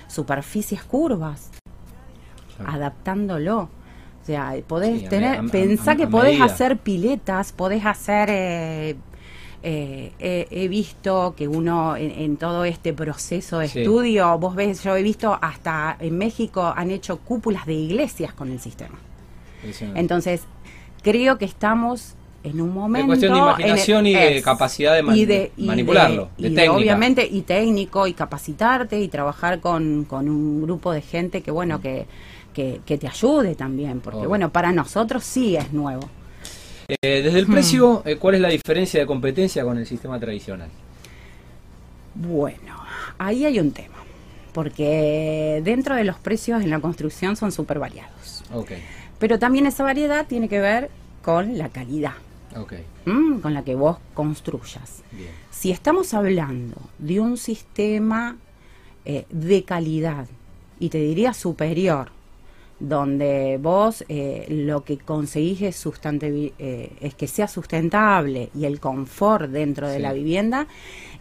superficies 0.09 0.83
curvas, 0.83 1.51
adaptándolo 2.65 3.69
o 4.23 4.25
sea, 4.25 4.55
podés 4.69 5.09
tener, 5.09 5.45
pensá 5.51 5.97
que 5.97 6.07
podés 6.07 6.41
hacer 6.41 6.79
piletas, 6.79 7.51
podés 7.51 7.85
hacer, 7.85 8.31
eh, 8.31 8.97
eh, 9.65 10.47
he 10.49 10.69
visto 10.69 11.35
que 11.37 11.49
uno 11.49 11.97
en, 11.97 12.37
todo 12.37 12.65
este 12.65 12.93
proceso 12.93 13.59
de 13.59 13.67
estudio, 13.67 14.39
vos 14.39 14.55
ves, 14.55 14.85
yo 14.85 14.97
he 14.97 15.03
visto 15.03 15.37
hasta 15.43 15.97
en 15.99 16.19
México 16.19 16.73
han 16.77 16.93
hecho 16.93 17.19
cúpulas 17.19 17.67
de 17.67 17.75
iglesias 17.75 18.33
con 18.33 18.53
el 18.53 18.61
sistema. 18.61 18.97
Entonces, 19.97 20.43
creo 21.03 21.37
que 21.37 21.45
estamos 21.45 22.15
en 22.45 22.61
un 22.61 22.73
momento. 22.73 23.13
Es 23.13 23.19
cuestión 23.19 23.35
de 23.35 23.39
imaginación 23.41 24.07
y 24.07 24.15
de 24.15 24.43
capacidad 24.43 24.95
de, 24.95 25.03
manipularlo, 25.57 26.31
de, 26.39 26.51
técnica. 26.51 26.73
obviamente, 26.73 27.27
y 27.29 27.43
técnico, 27.43 28.07
y 28.07 28.15
capacitarte, 28.15 29.01
y 29.01 29.09
trabajar 29.09 29.59
con, 29.59 30.05
con 30.05 30.29
un 30.29 30.63
grupo 30.63 30.93
de 30.93 31.03
gente 31.03 31.43
que, 31.43 31.51
bueno, 31.51 31.81
que, 31.81 32.07
que, 32.53 32.81
te 32.85 33.09
ayude 33.09 33.55
también, 33.55 34.01
porque, 34.01 34.27
bueno, 34.27 34.51
para 34.51 34.73
nosotros 34.73 35.25
sí 35.25 35.57
es 35.57 35.73
nuevo. 35.73 36.09
Eh, 36.89 37.23
desde 37.23 37.39
el 37.39 37.47
hmm. 37.47 37.53
precio, 37.53 38.03
eh, 38.05 38.17
¿cuál 38.17 38.37
es 38.37 38.41
la 38.41 38.49
diferencia 38.49 39.01
de 39.01 39.07
competencia 39.07 39.65
con 39.65 39.79
el 39.79 39.87
sistema 39.87 40.19
tradicional? 40.19 40.69
Bueno, 42.15 42.77
ahí 43.19 43.45
hay 43.45 43.59
un 43.59 43.73
tema, 43.73 43.97
porque 44.53 45.61
dentro 45.65 45.97
de 45.97 46.05
los 46.05 46.17
precios 46.19 46.63
en 46.63 46.71
la 46.71 46.81
construcción 46.81 47.37
son 47.37 47.53
súper 47.53 47.79
variados. 47.79 48.45
Okay. 48.53 48.83
Pero 49.19 49.39
también 49.39 49.67
esa 49.67 49.85
variedad 49.85 50.27
tiene 50.27 50.49
que 50.49 50.61
ver 50.61 50.91
con 51.23 51.57
la 51.57 51.69
calidad. 51.69 52.15
Mm, 53.05 53.39
con 53.41 53.55
la 53.55 53.65
que 53.65 53.75
vos 53.75 53.99
construyas. 54.15 55.03
Si 55.51 55.71
estamos 55.71 56.15
hablando 56.15 56.77
de 56.99 57.21
un 57.21 57.37
sistema 57.37 58.37
eh, 59.05 59.25
de 59.31 59.65
calidad, 59.65 60.27
y 60.79 60.89
te 60.89 60.99
diría 60.99 61.33
superior, 61.33 62.11
donde 62.83 63.59
vos 63.63 64.05
eh, 64.09 64.45
lo 64.49 64.85
que 64.85 64.99
conseguís 64.99 65.63
es, 65.63 65.87
eh, 65.87 66.93
es 67.01 67.15
que 67.15 67.29
sea 67.29 67.47
sustentable 67.47 68.51
y 68.55 68.65
el 68.65 68.81
confort 68.81 69.51
dentro 69.51 69.89
de 69.89 70.01
la 70.01 70.13
vivienda, 70.13 70.67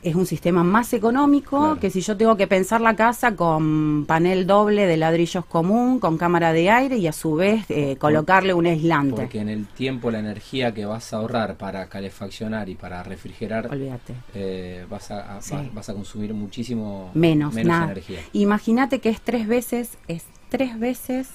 es 0.01 0.15
un 0.15 0.25
sistema 0.25 0.63
más 0.63 0.93
económico 0.93 1.77
que 1.79 1.91
si 1.91 2.01
yo 2.01 2.17
tengo 2.17 2.35
que 2.35 2.47
pensar 2.47 2.81
la 2.81 2.95
casa 2.95 3.35
con 3.35 4.05
panel 4.07 4.47
doble 4.47 4.87
de 4.87 4.97
ladrillos 4.97 5.45
común, 5.45 5.99
con 5.99 6.17
cámara 6.17 6.51
de 6.53 6.71
aire 6.71 6.97
y 6.97 7.05
a 7.05 7.13
su 7.13 7.35
vez 7.35 7.65
eh, 7.69 7.95
colocarle 7.97 8.55
un 8.55 8.65
aislante. 8.65 9.15
Porque 9.15 9.39
en 9.39 9.49
el 9.49 9.67
tiempo 9.67 10.09
la 10.09 10.17
energía 10.17 10.73
que 10.73 10.85
vas 10.85 11.13
a 11.13 11.17
ahorrar 11.17 11.57
para 11.57 11.85
calefaccionar 11.87 12.69
y 12.69 12.75
para 12.75 13.03
refrigerar, 13.03 13.69
eh, 14.33 14.85
vas, 14.89 15.11
a, 15.11 15.39
vas 15.73 15.89
a 15.89 15.93
consumir 15.93 16.33
muchísimo 16.33 17.11
menos, 17.13 17.55
energía. 17.55 18.19
Imagínate 18.33 18.99
que 18.99 19.09
es 19.09 19.21
tres 19.21 19.47
veces, 19.47 19.99
es 20.07 20.25
tres 20.49 20.79
veces 20.79 21.27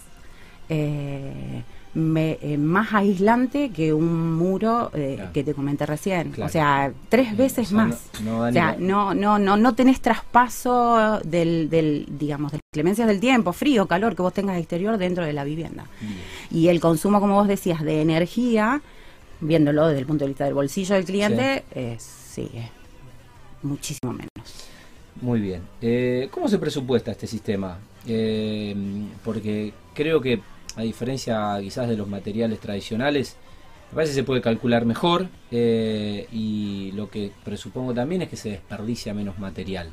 eh, 0.68 1.62
me, 1.94 2.38
eh, 2.42 2.58
más 2.58 2.92
aislante 2.92 3.70
que 3.70 3.92
un 3.92 4.34
muro 4.36 4.90
eh, 4.94 5.28
que 5.32 5.42
te 5.42 5.54
comenté 5.54 5.86
recién. 5.86 6.34
O 6.42 6.48
sea, 6.48 6.92
tres 7.08 7.36
veces 7.36 7.72
más. 7.72 8.10
No, 8.22 8.40
o 8.40 8.52
sea, 8.52 8.76
no, 8.78 9.14
no, 9.14 9.38
no, 9.38 9.56
no 9.56 9.74
tenés 9.74 10.00
traspaso 10.00 11.20
del, 11.24 11.70
del, 11.70 12.06
digamos, 12.18 12.52
de 12.52 12.58
las 12.58 12.72
clemencias 12.72 13.08
del 13.08 13.20
tiempo, 13.20 13.52
frío, 13.52 13.86
calor 13.86 14.14
que 14.14 14.22
vos 14.22 14.34
tengas 14.34 14.58
exterior 14.58 14.98
dentro 14.98 15.24
de 15.24 15.32
la 15.32 15.44
vivienda. 15.44 15.86
Y 16.50 16.68
el 16.68 16.80
consumo, 16.80 17.20
como 17.20 17.34
vos 17.34 17.48
decías, 17.48 17.82
de 17.82 18.02
energía, 18.02 18.82
viéndolo 19.40 19.86
desde 19.86 20.00
el 20.00 20.06
punto 20.06 20.24
de 20.24 20.28
vista 20.28 20.44
del 20.44 20.54
bolsillo 20.54 20.94
del 20.96 21.04
cliente, 21.04 21.64
sí, 21.98 22.50
es 22.54 22.70
muchísimo 23.62 24.12
menos. 24.12 24.30
Muy 25.20 25.40
bien. 25.40 25.62
Eh, 25.80 26.28
¿Cómo 26.30 26.48
se 26.48 26.58
presupuesta 26.58 27.10
este 27.10 27.26
sistema? 27.26 27.78
porque 29.24 29.72
creo 29.94 30.20
que 30.20 30.40
a 30.76 30.82
diferencia 30.82 31.56
quizás 31.60 31.88
de 31.88 31.96
los 31.96 32.08
materiales 32.08 32.60
tradicionales, 32.60 33.36
a 33.92 33.96
veces 33.96 34.14
se 34.14 34.24
puede 34.24 34.40
calcular 34.40 34.84
mejor 34.84 35.28
eh, 35.50 36.26
y 36.32 36.90
lo 36.92 37.08
que 37.08 37.32
presupongo 37.44 37.94
también 37.94 38.22
es 38.22 38.28
que 38.28 38.36
se 38.36 38.50
desperdicia 38.50 39.14
menos 39.14 39.38
material. 39.38 39.90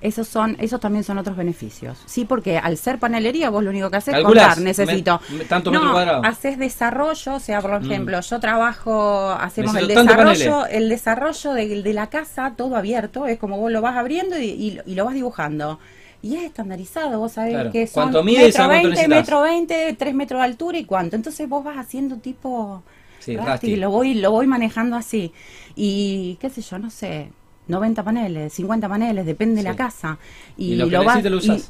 Esos 0.00 0.26
son, 0.26 0.56
esos 0.58 0.80
también 0.80 1.04
son 1.04 1.18
otros 1.18 1.36
beneficios. 1.36 1.98
Sí, 2.06 2.24
porque 2.24 2.58
al 2.58 2.76
ser 2.76 2.98
panelería 2.98 3.48
vos 3.48 3.62
lo 3.62 3.70
único 3.70 3.90
que 3.90 3.96
haces 3.98 4.14
es 4.16 4.22
contar, 4.22 4.58
necesito. 4.58 5.20
tanto 5.48 5.70
metro 5.70 5.92
cuadrado. 5.92 6.24
Haces 6.24 6.58
desarrollo, 6.58 7.34
o 7.34 7.40
sea, 7.40 7.60
por 7.60 7.80
mm. 7.80 7.84
ejemplo, 7.84 8.20
yo 8.20 8.40
trabajo, 8.40 9.30
hacemos 9.30 9.74
el 9.76 9.86
desarrollo, 9.86 10.66
el 10.66 10.88
desarrollo 10.88 11.52
de, 11.52 11.94
la 11.94 12.08
casa, 12.08 12.54
todo 12.56 12.76
abierto, 12.76 13.26
es 13.26 13.38
como 13.38 13.58
vos 13.58 13.70
lo 13.70 13.80
vas 13.80 13.96
abriendo 13.96 14.38
y 14.38 14.80
lo 14.84 15.04
vas 15.04 15.14
dibujando 15.14 15.78
y 16.22 16.36
es 16.36 16.44
estandarizado, 16.44 17.18
vos 17.18 17.32
sabés 17.32 17.70
que 17.72 17.86
son 17.86 18.12
metro 18.24 18.68
20, 18.68 19.08
metro 19.08 19.40
20, 19.42 19.94
3 19.94 20.14
metros 20.14 20.40
de 20.40 20.44
altura 20.44 20.78
y 20.78 20.84
cuánto. 20.84 21.16
Entonces 21.16 21.48
vos 21.48 21.64
vas 21.64 21.78
haciendo 21.78 22.16
tipo 22.16 22.82
sí, 23.20 23.36
y 23.62 23.76
lo 23.76 23.90
voy, 23.90 24.14
lo 24.14 24.30
voy 24.30 24.46
manejando 24.46 24.96
así. 24.96 25.32
Y 25.74 26.36
qué 26.40 26.50
sé 26.50 26.60
yo, 26.60 26.78
no 26.78 26.90
sé, 26.90 27.30
90 27.68 28.02
paneles, 28.02 28.52
50 28.52 28.88
paneles, 28.88 29.24
depende 29.24 29.56
de 29.56 29.62
la 29.62 29.76
casa. 29.76 30.18
Y, 30.58 30.74
lo, 30.74 31.04
vas, 31.04 31.24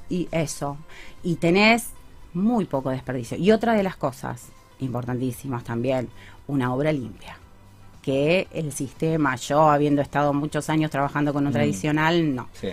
y, 0.09 0.29
eso. 0.33 0.77
Y 1.23 1.37
tenés 1.37 1.91
muy 2.35 2.65
poco 2.65 2.91
desperdicio. 2.91 3.37
Y 3.37 3.53
otra 3.53 3.75
de 3.75 3.85
las 3.85 3.97
cosas 3.97 4.49
importantísimas 4.81 5.63
también, 5.63 6.09
una 6.49 6.75
obra 6.75 6.93
limpia 6.93 7.37
que 8.03 8.49
el 8.53 8.73
sistema, 8.73 9.37
yo 9.37 9.69
habiendo 9.69 10.01
estado 10.01 10.33
muchos 10.33 10.71
años 10.71 10.91
trabajando 10.91 11.35
con 11.35 11.45
un 11.45 11.51
mm. 11.51 11.53
tradicional, 11.53 12.35
no. 12.35 12.49
Sí. 12.53 12.69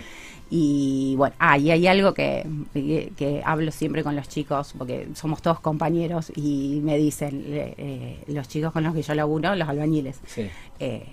Y 0.50 1.14
bueno, 1.16 1.34
ah, 1.38 1.58
y 1.58 1.70
hay 1.70 1.86
algo 1.86 2.14
que, 2.14 2.46
que, 2.72 3.42
hablo 3.44 3.70
siempre 3.70 4.02
con 4.02 4.16
los 4.16 4.28
chicos, 4.28 4.74
porque 4.78 5.08
somos 5.14 5.42
todos 5.42 5.60
compañeros 5.60 6.32
y 6.34 6.80
me 6.82 6.96
dicen, 6.96 7.44
eh, 7.46 8.24
los 8.28 8.48
chicos 8.48 8.72
con 8.72 8.82
los 8.82 8.94
que 8.94 9.02
yo 9.02 9.14
laburo, 9.14 9.54
los 9.54 9.68
albañiles, 9.68 10.20
eh, 10.80 11.04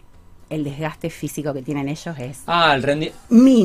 el 0.50 0.64
desgaste 0.64 1.10
físico 1.10 1.54
que 1.54 1.62
tienen 1.62 1.88
ellos 1.88 2.16
es 2.20 2.44
ah 2.48 2.76
el, 2.76 3.12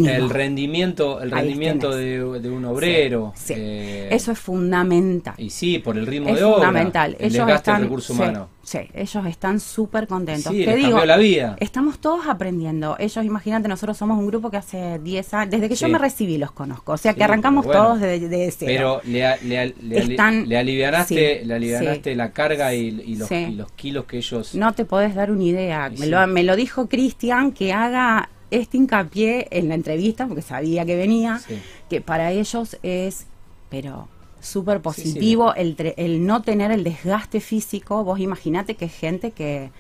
el 0.09 0.31
rendimiento 0.31 1.21
el 1.21 1.31
rendimiento 1.31 1.95
de, 1.95 2.23
un 2.23 2.65
obrero 2.65 3.35
eh, 3.49 4.09
eso 4.11 4.33
es 4.33 4.39
fundamental 4.39 5.35
y 5.37 5.51
sí 5.51 5.79
por 5.79 5.99
el 5.99 6.07
ritmo 6.07 6.35
de 6.35 6.43
obra 6.43 6.67
fundamental 6.67 7.17
el 7.19 7.27
ellos 7.27 7.47
desgaste 7.47 7.73
del 7.73 7.83
recurso 7.83 8.13
humano 8.13 8.49
Sí, 8.71 8.79
ellos 8.95 9.27
están 9.27 9.59
súper 9.59 10.07
contentos. 10.07 10.53
Sí, 10.53 10.65
Te 10.65 10.77
digo, 10.77 11.05
la 11.05 11.17
vida. 11.17 11.57
Estamos 11.59 11.99
todos 11.99 12.29
aprendiendo. 12.29 12.95
Ellos, 13.01 13.25
imagínate, 13.25 13.67
nosotros 13.67 13.97
somos 13.97 14.17
un 14.17 14.29
grupo 14.29 14.49
que 14.49 14.59
hace 14.59 15.01
10 15.01 15.35
años, 15.35 15.51
desde 15.51 15.69
que 15.69 15.75
yo 15.75 15.89
me 15.89 15.99
recibí 15.99 16.39
los 16.39 16.53
conozco. 16.53 16.93
O 16.93 16.97
sea, 16.97 17.15
que 17.15 17.25
arrancamos 17.25 17.67
todos 17.67 18.01
de, 18.01 18.21
de, 18.29 18.55
cero. 18.57 19.01
Pero 19.03 19.13
le, 19.13 19.37
le, 19.43 19.75
le, 19.83 20.47
le 20.47 20.57
alivianaste, 20.57 21.43
le 21.45 21.55
alivianaste 21.55 22.15
la 22.15 22.31
carga 22.31 22.73
y, 22.73 22.93
los, 23.17 23.33
y, 23.33 23.55
los, 23.57 23.73
kilos 23.73 24.05
que 24.05 24.19
ellos... 24.19 24.55
No 24.55 24.73
te 24.73 24.85
podés 24.85 25.17
dar 25.17 25.33
una 25.33 25.43
idea. 25.43 25.91
Me 25.99 26.07
lo, 26.07 26.25
me 26.29 26.45
lo 26.45 26.55
dijo 26.55 26.70
Cristian 26.89 27.53
que 27.53 27.73
haga 27.73 28.31
este 28.51 28.77
hincapié 28.77 29.49
en 29.51 29.69
la 29.69 29.75
entrevista, 29.75 30.27
porque 30.27 30.43
sabía 30.43 30.85
que 30.85 30.97
venía, 30.97 31.41
que 31.89 32.01
para 32.01 32.33
ellos 32.33 32.77
es, 32.83 33.27
pero 33.69 34.09
súper 34.41 34.81
positivo 34.81 35.55
el, 35.55 35.77
el 35.97 36.27
no 36.27 36.43
tener 36.43 36.71
el 36.73 36.83
desgaste 36.83 37.41
físico. 37.41 38.03
Vos 38.05 38.19
imaginate 38.21 38.75
que 38.75 38.87
es 38.87 38.95
gente 38.95 39.31
que, 39.33 39.71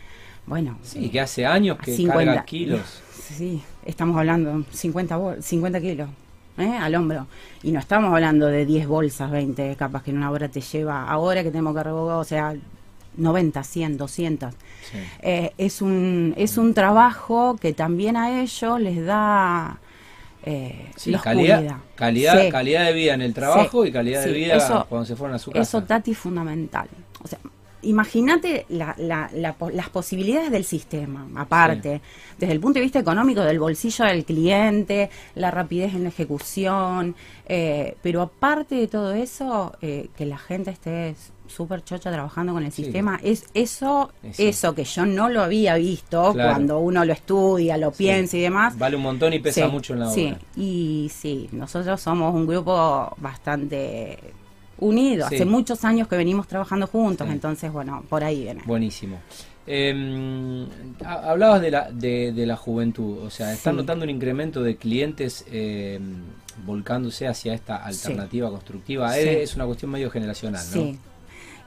bueno... 0.47 0.79
Sí, 0.83 1.09
que 1.09 1.21
hace 1.21 1.47
años 1.47 1.79
que 1.79 1.95
50, 1.95 2.25
carga 2.25 2.45
kilos. 2.45 3.03
Sí, 3.31 3.63
estamos 3.87 4.17
hablando 4.19 4.65
50, 4.73 5.41
50 5.41 5.81
kilos. 5.81 6.09
¿eh? 6.59 6.77
al 6.77 6.95
hombro. 6.95 7.27
Y 7.63 7.73
no 7.73 7.81
estamos 7.81 8.13
hablando 8.13 8.47
de 8.47 8.67
10 8.67 8.87
bolsas, 8.87 9.31
20 9.31 9.77
capas 9.77 10.03
que 10.03 10.11
en 10.11 10.19
una 10.19 10.31
hora 10.31 10.49
te 10.49 10.61
lleva, 10.61 11.05
ahora 11.09 11.43
que 11.43 11.51
tenemos 11.51 11.75
que 11.75 11.89
o 11.89 12.25
sea, 12.25 12.55
90, 13.17 13.63
100, 13.63 13.97
200. 13.97 14.55
es, 15.23 15.83
un, 15.83 16.35
es 16.37 16.59
un 16.59 16.75
trabajo 16.75 17.57
que 17.61 17.73
también 17.73 18.17
a 18.17 18.41
ellos 18.41 18.81
les 18.81 19.05
da 19.05 19.79
eh, 20.43 20.91
calidad, 21.23 21.77
calidad, 21.95 22.51
calidad 22.51 22.87
de 22.87 22.93
vida 22.95 23.15
en 23.15 23.21
el 23.21 23.35
trabajo 23.35 23.85
y 23.85 23.93
calidad 23.93 24.25
de 24.25 24.33
vida 24.33 24.87
cuando 24.89 25.05
se 25.05 25.15
fueron 25.15 25.37
a 25.37 25.39
su 25.39 25.51
casa. 25.51 25.63
Eso, 25.63 25.83
Tati, 25.83 26.15
fundamental. 26.15 26.89
O 27.23 27.29
sea, 27.29 27.39
imagínate 27.83 28.67
la, 28.69 28.95
las 29.33 29.89
posibilidades 29.91 30.51
del 30.51 30.65
sistema, 30.65 31.27
aparte, 31.37 32.01
desde 32.39 32.53
el 32.53 32.61
punto 32.61 32.79
de 32.79 32.83
vista 32.83 32.99
económico, 32.99 33.43
del 33.43 33.59
bolsillo 33.59 34.05
del 34.05 34.25
cliente, 34.25 35.11
la 35.35 35.51
rapidez 35.51 35.95
en 35.95 36.05
la 36.05 36.09
ejecución, 36.11 37.15
eh, 37.47 37.97
pero 38.03 38.23
aparte 38.23 38.75
de 38.75 38.89
todo 38.89 39.13
eso, 39.13 39.77
eh, 39.81 40.09
que 40.17 40.27
la 40.27 40.39
gente 40.39 40.71
esté 40.71 41.15
súper 41.47 41.83
chocha 41.83 42.13
trabajando 42.13 42.53
con 42.53 42.65
el 42.65 42.73
sistema, 42.73 43.19
es 43.23 43.47
eso, 43.55 44.13
eso. 44.23 44.75
que 44.75 44.85
yo 44.85 45.05
no 45.05 45.29
lo 45.29 45.43
había 45.43 45.75
visto 45.75 46.33
cuando 46.33 46.79
uno 46.79 47.05
lo 47.05 47.13
estudia, 47.13 47.77
lo 47.77 47.91
piensa 47.91 48.37
y 48.37 48.41
demás. 48.41 48.79
Vale 48.79 48.97
un 48.97 49.03
montón 49.03 49.33
y 49.33 49.41
pesa 49.41 49.67
mucho 49.69 49.95
en 49.95 50.01
la 50.01 50.07
obra. 50.07 50.15
Sí, 50.15 50.35
y 50.57 51.11
sí, 51.13 51.49
nosotros 51.53 52.01
somos 52.01 52.35
un 52.35 52.47
grupo 52.47 53.13
bastante 53.19 54.19
unido, 54.81 55.27
hace 55.27 55.45
muchos 55.45 55.85
años 55.85 56.09
que 56.09 56.17
venimos 56.17 56.47
trabajando 56.49 56.87
juntos, 56.87 57.29
entonces 57.31 57.73
bueno, 57.73 58.05
por 58.09 58.25
ahí 58.25 58.43
viene. 58.43 58.63
Buenísimo. 58.65 59.19
Eh, 59.67 60.67
hablabas 61.05 61.61
de 61.61 61.71
la, 61.71 61.93
de, 61.93 62.45
la 62.47 62.57
juventud, 62.57 63.19
o 63.19 63.31
sea, 63.31 63.53
¿están 63.53 63.77
notando 63.77 64.05
un 64.05 64.11
incremento 64.11 64.63
de 64.63 64.77
clientes 64.77 65.45
eh, 65.51 66.01
volcándose 66.65 67.29
hacia 67.29 67.55
esta 67.55 67.77
alternativa 67.77 68.51
constructiva? 68.51 69.17
Es 69.17 69.55
una 69.55 69.67
cuestión 69.67 69.93
medio 69.93 70.11
generacional, 70.11 70.65
¿no? 70.75 70.83
Sí, 70.83 70.99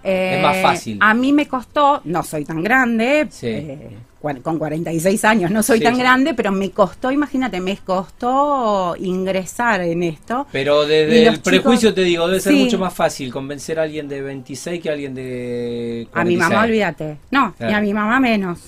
es 0.03 0.41
más 0.41 0.57
fácil. 0.61 0.97
A 1.01 1.13
mí 1.13 1.31
me 1.31 1.47
costó, 1.47 2.01
no 2.03 2.23
soy 2.23 2.43
tan 2.43 2.61
grande, 2.61 3.29
eh, 3.41 3.97
con 4.41 4.57
46 4.57 5.25
años, 5.25 5.51
no 5.51 5.61
soy 5.61 5.81
tan 5.81 5.97
grande, 5.97 6.33
pero 6.33 6.51
me 6.51 6.71
costó, 6.71 7.11
imagínate, 7.11 7.59
me 7.59 7.75
costó 7.77 8.95
ingresar 8.97 9.81
en 9.81 10.03
esto. 10.03 10.47
Pero 10.51 10.85
desde 10.85 11.27
el 11.27 11.39
prejuicio 11.41 11.93
te 11.93 12.01
digo, 12.01 12.27
debe 12.27 12.39
ser 12.39 12.53
mucho 12.53 12.79
más 12.79 12.93
fácil 12.93 13.31
convencer 13.33 13.79
a 13.79 13.83
alguien 13.83 14.07
de 14.07 14.21
26 14.21 14.81
que 14.81 14.89
a 14.89 14.93
alguien 14.93 15.13
de 15.13 16.07
46. 16.11 16.15
A 16.15 16.23
mi 16.23 16.37
mamá, 16.37 16.63
olvídate. 16.63 17.17
No, 17.31 17.53
y 17.59 17.73
a 17.73 17.81
mi 17.81 17.93
mamá 17.93 18.19
menos. 18.21 18.59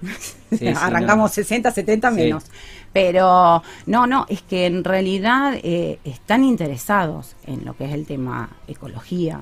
Mm. 0.00 0.76
Arrancamos 0.76 1.32
60, 1.32 1.72
70 1.72 2.10
menos. 2.12 2.44
Pero 2.92 3.62
no, 3.86 4.06
no, 4.06 4.26
es 4.28 4.42
que 4.42 4.66
en 4.66 4.84
realidad 4.84 5.54
eh, 5.62 5.98
están 6.04 6.44
interesados 6.44 7.34
en 7.46 7.64
lo 7.64 7.76
que 7.76 7.84
es 7.84 7.92
el 7.92 8.06
tema 8.06 8.50
ecología, 8.68 9.40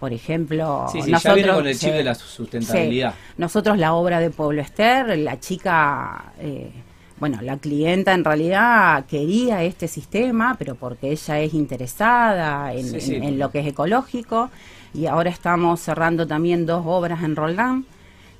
por 0.00 0.14
ejemplo, 0.14 0.86
nosotros, 1.06 1.56
con 1.56 1.66
el 1.66 1.78
chip 1.78 1.92
de 1.92 2.02
la 2.02 2.14
sustentabilidad. 2.14 3.14
nosotros 3.36 3.76
la 3.76 3.92
obra 3.92 4.18
de 4.18 4.30
Pueblo 4.30 4.62
Ester, 4.62 5.18
la 5.18 5.38
chica, 5.38 6.32
eh, 6.40 6.70
bueno, 7.18 7.42
la 7.42 7.58
clienta 7.58 8.14
en 8.14 8.24
realidad 8.24 9.04
quería 9.04 9.62
este 9.62 9.88
sistema, 9.88 10.56
pero 10.58 10.74
porque 10.74 11.12
ella 11.12 11.38
es 11.40 11.52
interesada 11.52 12.72
en, 12.72 13.38
lo 13.38 13.50
que 13.50 13.60
es 13.60 13.66
ecológico, 13.66 14.50
y 14.94 15.04
ahora 15.04 15.28
estamos 15.28 15.80
cerrando 15.80 16.26
también 16.26 16.64
dos 16.64 16.82
obras 16.86 17.22
en 17.22 17.36
Roldán. 17.36 17.84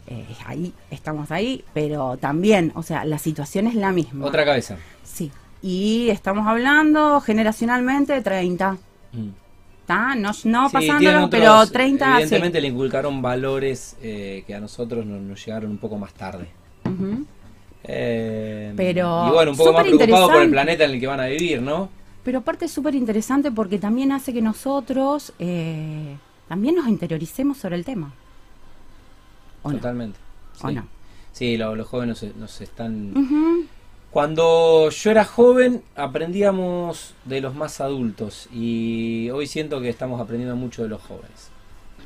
Eh, 0.07 0.25
ahí, 0.47 0.73
estamos 0.90 1.31
ahí, 1.31 1.62
pero 1.75 2.17
también, 2.17 2.73
o 2.75 2.83
sea, 2.83 3.05
la 3.05 3.19
situación 3.19 3.67
es 3.67 3.75
la 3.75 3.93
misma. 3.93 4.25
Otra 4.25 4.47
cabeza. 4.47 4.79
Sí, 5.05 5.31
y 5.61 6.09
estamos 6.09 6.47
hablando 6.47 7.21
generacionalmente 7.21 8.14
de 8.14 8.23
30. 8.23 8.79
No, 9.90 10.30
no 10.44 10.70
pasándolo, 10.70 11.28
pero 11.28 11.66
30... 11.66 12.12
Evidentemente 12.12 12.61
le 12.61 12.68
inculcaron 12.68 13.20
valores 13.20 13.97
eh, 14.02 14.44
que 14.47 14.54
a 14.54 14.61
nosotros 14.61 15.04
nos, 15.04 15.44
llegaron 15.44 15.70
un 15.70 15.78
poco 15.78 15.99
más 15.99 16.14
tarde. 16.14 16.49
Eh, 17.85 18.73
pero 18.76 19.26
y 19.28 19.30
bueno, 19.30 19.50
un 19.52 19.56
poco 19.56 19.73
más 19.73 19.85
preocupado 19.85 20.28
por 20.28 20.42
el 20.42 20.50
planeta 20.50 20.85
en 20.85 20.92
el 20.92 21.00
que 21.00 21.06
van 21.06 21.20
a 21.20 21.26
vivir, 21.26 21.61
¿no? 21.61 21.88
Pero 22.23 22.40
aparte 22.40 22.66
es 22.66 22.70
súper 22.70 22.94
interesante 22.94 23.50
porque 23.50 23.78
también 23.78 24.12
hace 24.12 24.32
que 24.32 24.42
nosotros 24.42 25.32
eh, 25.38 26.16
también 26.49 26.75
nos 26.75 26.87
interioricemos 26.87 27.59
sobre 27.59 27.76
el 27.76 27.85
tema. 27.85 28.12
Totalmente. 29.62 30.18
Sí, 30.54 30.78
sí 31.32 31.56
los 31.56 31.87
jóvenes 31.87 32.25
nos, 32.37 32.61
están... 32.61 33.68
Cuando 34.11 34.90
yo 34.90 35.11
era 35.11 35.25
joven 35.25 35.83
aprendíamos 35.95 37.14
de 37.25 37.40
los 37.40 37.55
más 37.55 37.81
adultos 37.81 38.49
y 38.52 39.31
hoy 39.31 39.47
siento 39.47 39.81
que 39.81 39.88
estamos 39.88 40.21
aprendiendo 40.21 40.57
mucho 40.57 40.83
de 40.83 40.88
los 40.88 41.00
jóvenes, 41.00 41.50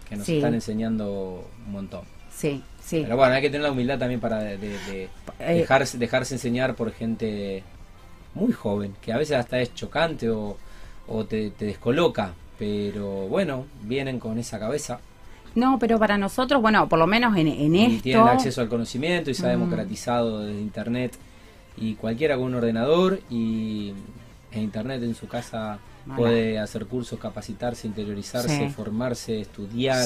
que 0.06 0.16
nos 0.16 0.28
están 0.28 0.52
enseñando 0.52 1.48
un 1.66 1.72
montón. 1.72 2.02
Sí, 2.30 2.62
sí. 2.82 3.00
Pero 3.04 3.16
bueno, 3.16 3.34
hay 3.34 3.40
que 3.40 3.48
tener 3.48 3.62
la 3.62 3.72
humildad 3.72 3.98
también 3.98 4.20
para 4.20 4.52
eh, 4.52 5.08
dejarse, 5.38 5.96
dejarse 5.96 6.34
enseñar 6.34 6.74
por 6.74 6.92
gente 6.92 7.62
muy 8.34 8.52
joven, 8.52 8.94
que 9.00 9.14
a 9.14 9.16
veces 9.16 9.38
hasta 9.38 9.60
es 9.60 9.74
chocante 9.74 10.28
o, 10.28 10.56
te, 11.26 11.52
descoloca, 11.58 12.34
pero 12.58 13.28
bueno, 13.28 13.64
vienen 13.82 14.18
con 14.20 14.38
esa 14.38 14.58
cabeza. 14.58 15.00
No, 15.54 15.78
pero 15.78 15.98
para 15.98 16.18
nosotros, 16.18 16.60
bueno, 16.60 16.86
por 16.86 16.98
lo 16.98 17.06
menos 17.06 17.34
en, 17.38 17.48
en 17.48 17.74
y 17.76 18.00
Tienen 18.00 18.28
acceso 18.28 18.60
al 18.60 18.68
conocimiento 18.68 19.30
y 19.30 19.34
se 19.34 19.46
ha 19.46 19.48
mm. 19.48 19.60
democratizado 19.60 20.40
desde 20.40 20.60
Internet 20.60 21.16
y 21.76 21.94
cualquiera 21.94 22.36
con 22.36 22.46
un 22.46 22.54
ordenador 22.54 23.20
y 23.30 23.92
en 24.52 24.62
internet 24.62 25.02
en 25.02 25.14
su 25.14 25.26
casa 25.26 25.78
puede 26.16 26.58
hacer 26.58 26.86
cursos, 26.86 27.18
capacitarse, 27.18 27.86
interiorizarse, 27.86 28.68
formarse, 28.70 29.40
estudiar. 29.40 30.04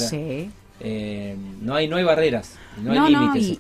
Eh, 0.81 1.37
no 1.61 1.75
hay 1.75 1.89
no 1.89 1.97
hay 1.97 2.05
barreras, 2.05 2.55
no, 2.81 2.93
hay 2.93 3.13
límites. 3.13 3.59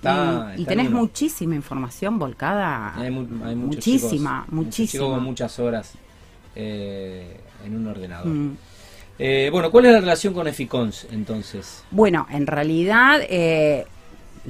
y, 0.56 0.64
tenés 0.64 0.88
muchísima 0.88 1.56
información 1.56 2.16
volcada. 2.16 2.94
Hay, 2.94 3.10
muchísima, 3.10 4.46
muchísima. 4.48 5.18
muchas 5.18 5.58
horas 5.58 5.94
eh, 6.54 7.40
en 7.66 7.74
un 7.74 7.88
ordenador. 7.88 8.28
Mm. 8.28 8.56
Eh, 9.18 9.48
bueno, 9.50 9.72
¿cuál 9.72 9.86
es 9.86 9.92
la 9.94 10.00
relación 10.00 10.32
con 10.32 10.46
Eficons 10.46 11.08
entonces? 11.10 11.82
Bueno, 11.90 12.26
en 12.30 12.46
realidad... 12.46 13.20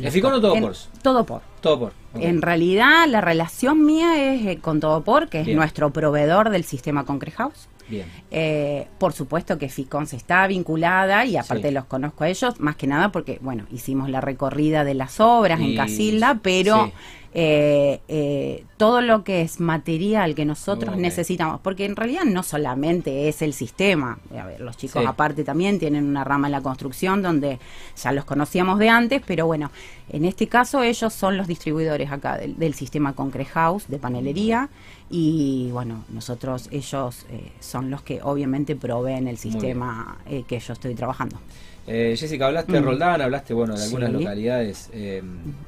Eh, 0.03 0.09
¿Eficons 0.09 0.37
o 0.37 0.41
todo 0.41 0.55
por? 0.61 0.75
Todo 1.03 1.25
por. 1.25 1.43
Todo 1.61 1.79
por. 1.79 1.93
En 2.15 2.43
realidad, 2.43 3.07
la 3.09 3.21
relación 3.21 3.85
mía 3.85 4.35
es 4.35 4.47
eh, 4.47 4.59
con 4.61 4.81
Todo 4.81 5.03
Por, 5.03 5.29
que 5.29 5.41
es 5.41 5.49
nuestro 5.49 5.91
proveedor 5.91 6.51
del 6.51 6.65
sistema 6.65 7.05
Concrete 7.05 7.37
House. 7.37 7.69
Bien. 7.89 8.07
Eh, 8.31 8.87
por 8.99 9.13
supuesto 9.13 9.59
que 9.59 9.69
Ficons 9.69 10.13
está 10.13 10.47
vinculada 10.47 11.25
y 11.25 11.37
aparte 11.37 11.73
los 11.73 11.85
conozco 11.87 12.25
a 12.25 12.29
ellos, 12.29 12.61
más 12.61 12.77
que 12.77 12.87
nada 12.87 13.11
porque, 13.11 13.39
bueno, 13.41 13.67
hicimos 13.71 14.11
la 14.11 14.21
recorrida 14.21 14.85
de 14.85 14.95
las 14.95 15.21
obras 15.21 15.61
en 15.61 15.77
Casilda, 15.77 16.41
pero 16.43 16.93
eh, 17.35 18.01
eh, 18.09 18.65
todo 18.79 19.03
lo 19.03 19.23
que 19.23 19.43
es 19.43 19.61
material 19.61 20.35
que 20.35 20.47
nosotros 20.47 20.97
necesitamos, 20.97 21.61
porque 21.61 21.85
en 21.85 21.95
realidad 21.95 22.25
no 22.25 22.43
solamente 22.43 23.29
es 23.29 23.43
el 23.43 23.53
sistema, 23.53 24.19
a 24.37 24.47
ver, 24.47 24.61
los 24.61 24.79
chicos 24.79 25.05
aparte 25.07 25.45
también 25.45 25.79
tienen 25.79 26.07
una 26.07 26.25
rama 26.25 26.49
en 26.49 26.53
la 26.53 26.63
construcción 26.63 27.21
donde 27.21 27.59
ya 28.03 28.13
los 28.13 28.25
conocíamos 28.25 28.79
de 28.79 28.89
antes, 28.89 29.23
pero 29.27 29.47
bueno, 29.47 29.71
en 30.09 30.25
este 30.25 30.47
caso 30.47 30.83
ellos 30.83 31.13
son 31.13 31.37
los 31.37 31.47
distribuidores 31.47 32.11
acá 32.11 32.39
del, 32.39 32.75
sistema 32.75 33.13
Concrete 33.13 33.51
House 33.51 33.89
de 33.89 33.99
panelería 33.99 34.71
y 35.11 35.71
bueno, 35.73 36.05
nosotros, 36.11 36.69
ellos 36.71 37.27
eh, 37.31 37.53
son 37.61 37.91
los 37.91 38.03
que 38.03 38.21
obviamente 38.23 38.77
proveen 38.77 39.29
el 39.29 39.39
sistema 39.39 40.19
que 40.47 40.59
yo 40.59 40.73
estoy 40.73 40.95
trabajando. 40.95 41.39
Jessica, 41.87 42.47
hablaste 42.47 42.73
de 42.73 42.81
mm. 42.83 42.85
Roldán, 42.85 43.23
hablaste 43.23 43.55
bueno 43.55 43.75
de 43.75 43.85
algunas 43.85 44.13
localidades. 44.13 44.91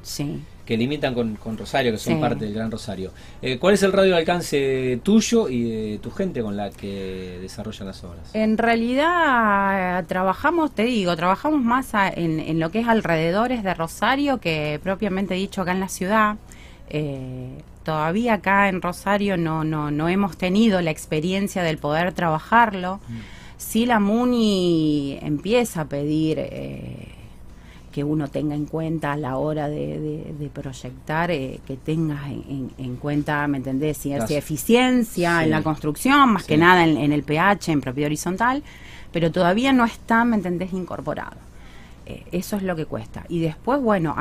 sí 0.03 0.41
que 0.71 0.77
limitan 0.77 1.13
con, 1.13 1.57
Rosario, 1.57 1.91
que 1.91 1.97
son 1.97 2.21
parte 2.21 2.45
del 2.45 2.53
Gran 2.53 2.71
Rosario. 2.71 3.11
Eh, 3.41 3.57
¿Cuál 3.59 3.73
es 3.73 3.83
el 3.83 3.91
radio 3.91 4.11
de 4.11 4.19
alcance 4.19 5.01
tuyo 5.03 5.49
y 5.49 5.91
de 5.91 5.97
tu 5.97 6.11
gente 6.11 6.41
con 6.41 6.55
la 6.55 6.69
que 6.69 7.39
desarrollan 7.41 7.87
las 7.87 8.01
obras? 8.05 8.33
En 8.33 8.57
realidad 8.57 10.05
trabajamos, 10.07 10.73
te 10.73 10.83
digo, 10.83 11.13
trabajamos 11.17 11.61
más 11.61 11.89
en, 11.93 12.57
lo 12.57 12.69
que 12.69 12.79
es 12.79 12.87
alrededores 12.87 13.63
de 13.63 13.73
Rosario 13.73 14.37
que 14.37 14.79
propiamente 14.81 15.33
dicho 15.33 15.61
acá 15.61 15.73
en 15.73 15.81
la 15.81 15.89
ciudad. 15.89 16.37
Eh, 16.89 17.63
todavía 17.83 18.35
acá 18.35 18.69
en 18.69 18.81
Rosario 18.81 19.37
no, 19.37 19.63
no, 19.63 19.91
no 19.91 20.09
hemos 20.09 20.37
tenido 20.37 20.81
la 20.81 20.91
experiencia 20.91 21.63
del 21.63 21.77
poder 21.77 22.13
trabajarlo. 22.13 22.99
Mm. 23.07 23.17
Si 23.57 23.85
la 23.85 23.99
MUNI 23.99 25.19
empieza 25.21 25.81
a 25.81 25.85
pedir... 25.85 26.39
Eh, 26.39 27.07
que 27.91 28.03
uno 28.03 28.29
tenga 28.29 28.55
en 28.55 28.65
cuenta 28.65 29.11
a 29.11 29.17
la 29.17 29.37
hora 29.37 29.67
de, 29.67 30.49
proyectar, 30.53 31.29
eh, 31.29 31.59
que 31.67 31.77
tengas 31.77 32.21
en, 32.27 32.95
cuenta, 32.95 33.45
¿me 33.47 33.57
entendés? 33.57 33.97
Si 33.97 34.13
hay 34.13 34.33
eficiencia 34.33 35.43
en 35.43 35.51
la 35.51 35.61
construcción, 35.61 36.33
más 36.33 36.45
que 36.45 36.57
nada 36.57 36.85
en, 36.85 37.11
el 37.11 37.23
pH, 37.23 37.71
en 37.71 37.81
propiedad 37.81 38.07
horizontal, 38.07 38.63
pero 39.11 39.31
todavía 39.31 39.73
no 39.73 39.85
está, 39.85 40.23
¿me 40.23 40.37
entendés?, 40.37 40.73
incorporado. 40.73 41.35
Eh, 42.05 42.23
eso 42.31 42.55
es 42.55 42.63
lo 42.63 42.75
que 42.75 42.85
cuesta. 42.85 43.25
Y 43.27 43.39
después, 43.41 43.81
bueno, 43.81 44.15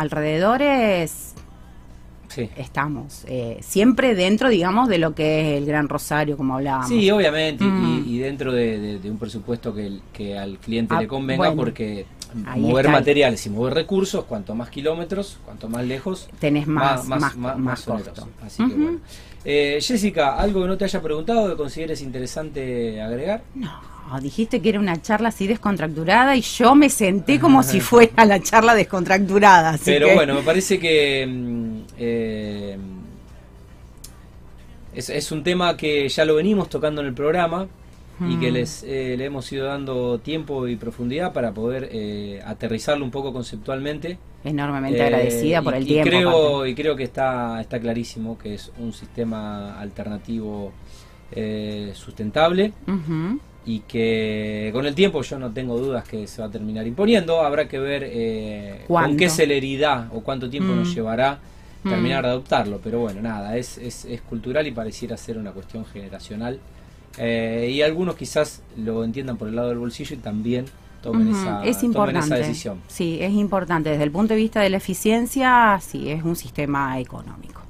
estamos. 2.37 3.25
Eh, 3.27 3.59
siempre 3.63 4.15
dentro, 4.15 4.49
digamos, 4.49 4.89
de 4.89 4.99
lo 4.99 5.15
que 5.15 5.41
es 5.41 5.59
el 5.59 5.67
Gran 5.67 5.89
Rosario, 5.89 6.37
como 6.37 6.55
hablábamos. 6.55 6.89
Sí, 6.89 7.11
obviamente, 7.11 7.65
y, 7.65 7.67
mm. 7.67 8.21
dentro 8.21 8.53
de, 8.53 9.01
un 9.05 9.19
presupuesto 9.19 9.75
que, 9.75 10.01
que 10.13 10.39
al 10.39 10.59
cliente 10.59 10.95
ah, 10.95 11.01
le 11.01 11.09
convenga, 11.09 11.55
porque 11.55 12.07
mover 12.35 12.89
materiales 12.89 13.45
y 13.47 13.51
mover 13.51 13.75
recursos, 13.75 14.25
cuanto 14.25 14.55
más 14.55 14.71
kilómetros, 14.71 15.39
cuanto 15.45 15.69
más 15.69 15.85
lejos, 15.85 16.29
tenés 16.39 16.67
más, 16.67 17.07
más, 17.07 17.37
más, 17.37 17.89
Así 18.45 18.67
que 18.67 18.75
bueno. 18.75 18.99
Eh, 19.45 19.79
Jessica, 19.81 20.37
¿algo 20.37 20.63
que 20.63 20.69
no 20.69 20.77
te 20.77 20.85
haya 20.85 21.01
preguntado 21.01 21.49
que 21.49 21.57
consideres 21.57 22.03
interesante 22.03 23.01
agregar? 23.01 23.43
No, 23.55 23.81
dijiste 24.21 24.61
que 24.61 24.71
era 24.71 24.81
una 24.81 25.01
charla 25.01 25.29
así 25.29 25.47
descontracturada 25.47 26.35
y 26.35 26.41
yo 26.41 26.75
me 26.75 26.89
senté 26.89 27.39
como 27.39 27.63
si 27.63 27.81
fuera 27.81 28.25
la 28.25 28.41
charla 28.41 28.75
descontracturada. 28.75 29.79
Pero 29.85 30.15
bueno, 30.15 30.35
me 30.35 30.43
parece 30.43 30.79
que 30.79 31.27
mm, 31.27 31.79
eh, 31.99 32.79
es, 34.95 35.11
es 35.11 35.31
un 35.31 35.45
tema 35.45 35.77
que 35.77 36.09
ya 36.09 36.25
lo 36.25 36.35
venimos 36.35 36.69
tocando 36.69 37.01
en 37.01 37.09
el 37.09 37.15
programa 37.15 37.69
y 38.29 38.37
que 38.37 38.51
mm. 38.51 38.55
les 38.55 38.83
eh, 38.83 39.15
le 39.17 39.25
hemos 39.25 39.51
ido 39.51 39.67
dando 39.67 40.19
tiempo 40.19 40.69
y 40.69 40.77
profundidad 40.77 41.33
para 41.33 41.53
poder 41.53 41.89
eh, 41.91 42.43
aterrizarlo 42.45 43.05
un 43.05 43.11
poco 43.11 43.33
conceptualmente. 43.33 44.19
Enormemente 44.45 45.03
agradecida 45.03 45.63
por 45.63 45.75
el 45.75 45.87
tiempo. 45.87 46.09
Y 46.09 46.11
creo, 46.11 46.67
y 46.67 46.75
creo 46.75 46.97
que 46.97 47.05
está, 47.05 47.61
está 47.61 47.81
clarísimo 47.81 48.39
que 48.39 48.55
es 48.55 48.71
un 48.79 48.93
sistema 48.93 49.81
alternativo 49.81 50.73
eh, 51.33 51.93
sustentable. 51.95 52.73
Y 53.67 53.81
que 53.81 54.71
con 54.73 54.87
el 54.87 54.95
tiempo 54.95 55.23
yo 55.23 55.39
no 55.39 55.51
tengo 55.51 55.79
dudas 55.79 56.09
que 56.09 56.27
se 56.27 56.41
va 56.41 56.49
a 56.49 56.51
terminar 56.51 56.87
imponiendo. 56.87 57.43
Habrá 57.43 57.69
que 57.69 57.79
ver 57.79 58.87
con 58.87 59.17
qué 59.17 59.29
celeridad 59.29 60.09
o 60.13 60.21
cuánto 60.21 60.49
tiempo 60.49 60.73
nos 60.75 60.89
mm. 60.89 60.95
llevará 60.95 61.39
terminar 61.83 62.23
mm. 62.23 62.27
de 62.27 62.31
adoptarlo. 62.31 62.81
Pero 62.83 63.01
bueno, 63.01 63.21
nada, 63.21 63.57
es, 63.57 63.79
es, 63.79 64.05
es 64.07 64.21
cultural 64.23 64.67
y 64.67 64.71
pareciera 64.71 65.17
ser 65.17 65.37
una 65.39 65.53
cuestión 65.53 65.85
generacional 65.85 66.59
eh, 67.19 67.71
y 67.73 67.83
algunos 67.83 68.17
quizás 68.17 68.63
lo 68.77 69.05
entiendan 69.05 69.37
por 69.37 69.49
el 69.49 69.57
lado 69.57 69.69
del 69.69 69.79
bolsillo 69.79 70.15
y 70.15 70.19
también 70.19 70.67
tomen, 71.03 71.35
esa, 71.35 71.65
es 71.65 71.83
importante. 71.83 72.27
esa 72.27 72.37
decisión. 72.37 72.81
Sí, 72.89 73.19
es 73.21 73.33
importante. 73.33 73.91
Desde 73.91 74.05
el 74.05 74.11
punto 74.11 74.35
de 74.35 74.41
vista 74.41 74.61
de 74.61 74.71
la 74.71 74.77
eficiencia, 74.77 75.79
sí, 75.83 76.11
es 76.11 76.23
un 76.23 76.37
sistema 76.37 76.99
económico. 77.01 77.63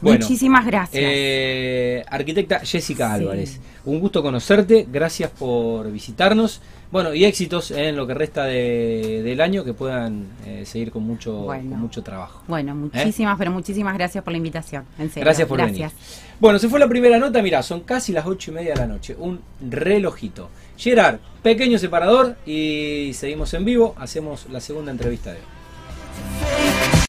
Muchísimas 0.00 0.66
gracias. 0.66 1.02
Eh, 1.04 2.04
arquitecta 2.08 2.60
Jessica 2.60 3.12
Álvarez, 3.12 3.60
un 3.84 4.00
gusto 4.00 4.22
conocerte, 4.22 4.86
gracias 4.90 5.30
por 5.30 5.90
visitarnos. 5.90 6.60
Bueno, 6.90 7.12
y 7.12 7.26
éxitos 7.26 7.70
en 7.70 7.96
lo 7.96 8.06
que 8.06 8.14
resta 8.14 8.44
del 8.44 9.40
año, 9.42 9.62
que 9.62 9.74
puedan 9.74 10.26
eh, 10.46 10.64
seguir 10.64 10.90
con 10.90 11.02
mucho, 11.02 11.48
mucho 11.62 12.02
trabajo. 12.02 12.42
Bueno, 12.48 12.72
¿Eh? 12.72 12.74
muchísimas, 12.74 13.36
pero 13.36 13.50
muchísimas 13.50 13.92
gracias 13.94 14.24
por 14.24 14.32
la 14.32 14.38
invitación. 14.38 14.84
En 14.98 15.10
serio. 15.10 15.24
Gracias 15.24 15.46
por 15.46 15.58
gracias. 15.58 15.92
venir. 15.92 16.06
Bueno, 16.40 16.58
se 16.58 16.68
fue 16.68 16.80
la 16.80 16.88
primera 16.88 17.18
nota, 17.18 17.42
mira, 17.42 17.62
son 17.62 17.80
casi 17.80 18.12
las 18.12 18.24
ocho 18.26 18.52
y 18.52 18.54
media 18.54 18.72
de 18.72 18.80
la 18.80 18.86
noche, 18.86 19.14
un 19.18 19.40
relojito. 19.60 20.48
Gerard, 20.78 21.18
pequeño 21.42 21.78
separador 21.78 22.36
y 22.46 23.10
seguimos 23.12 23.52
en 23.52 23.66
vivo, 23.66 23.94
hacemos 23.98 24.46
la 24.50 24.60
segunda 24.60 24.90
entrevista 24.90 25.32
de 25.32 25.38
hoy. 25.38 26.57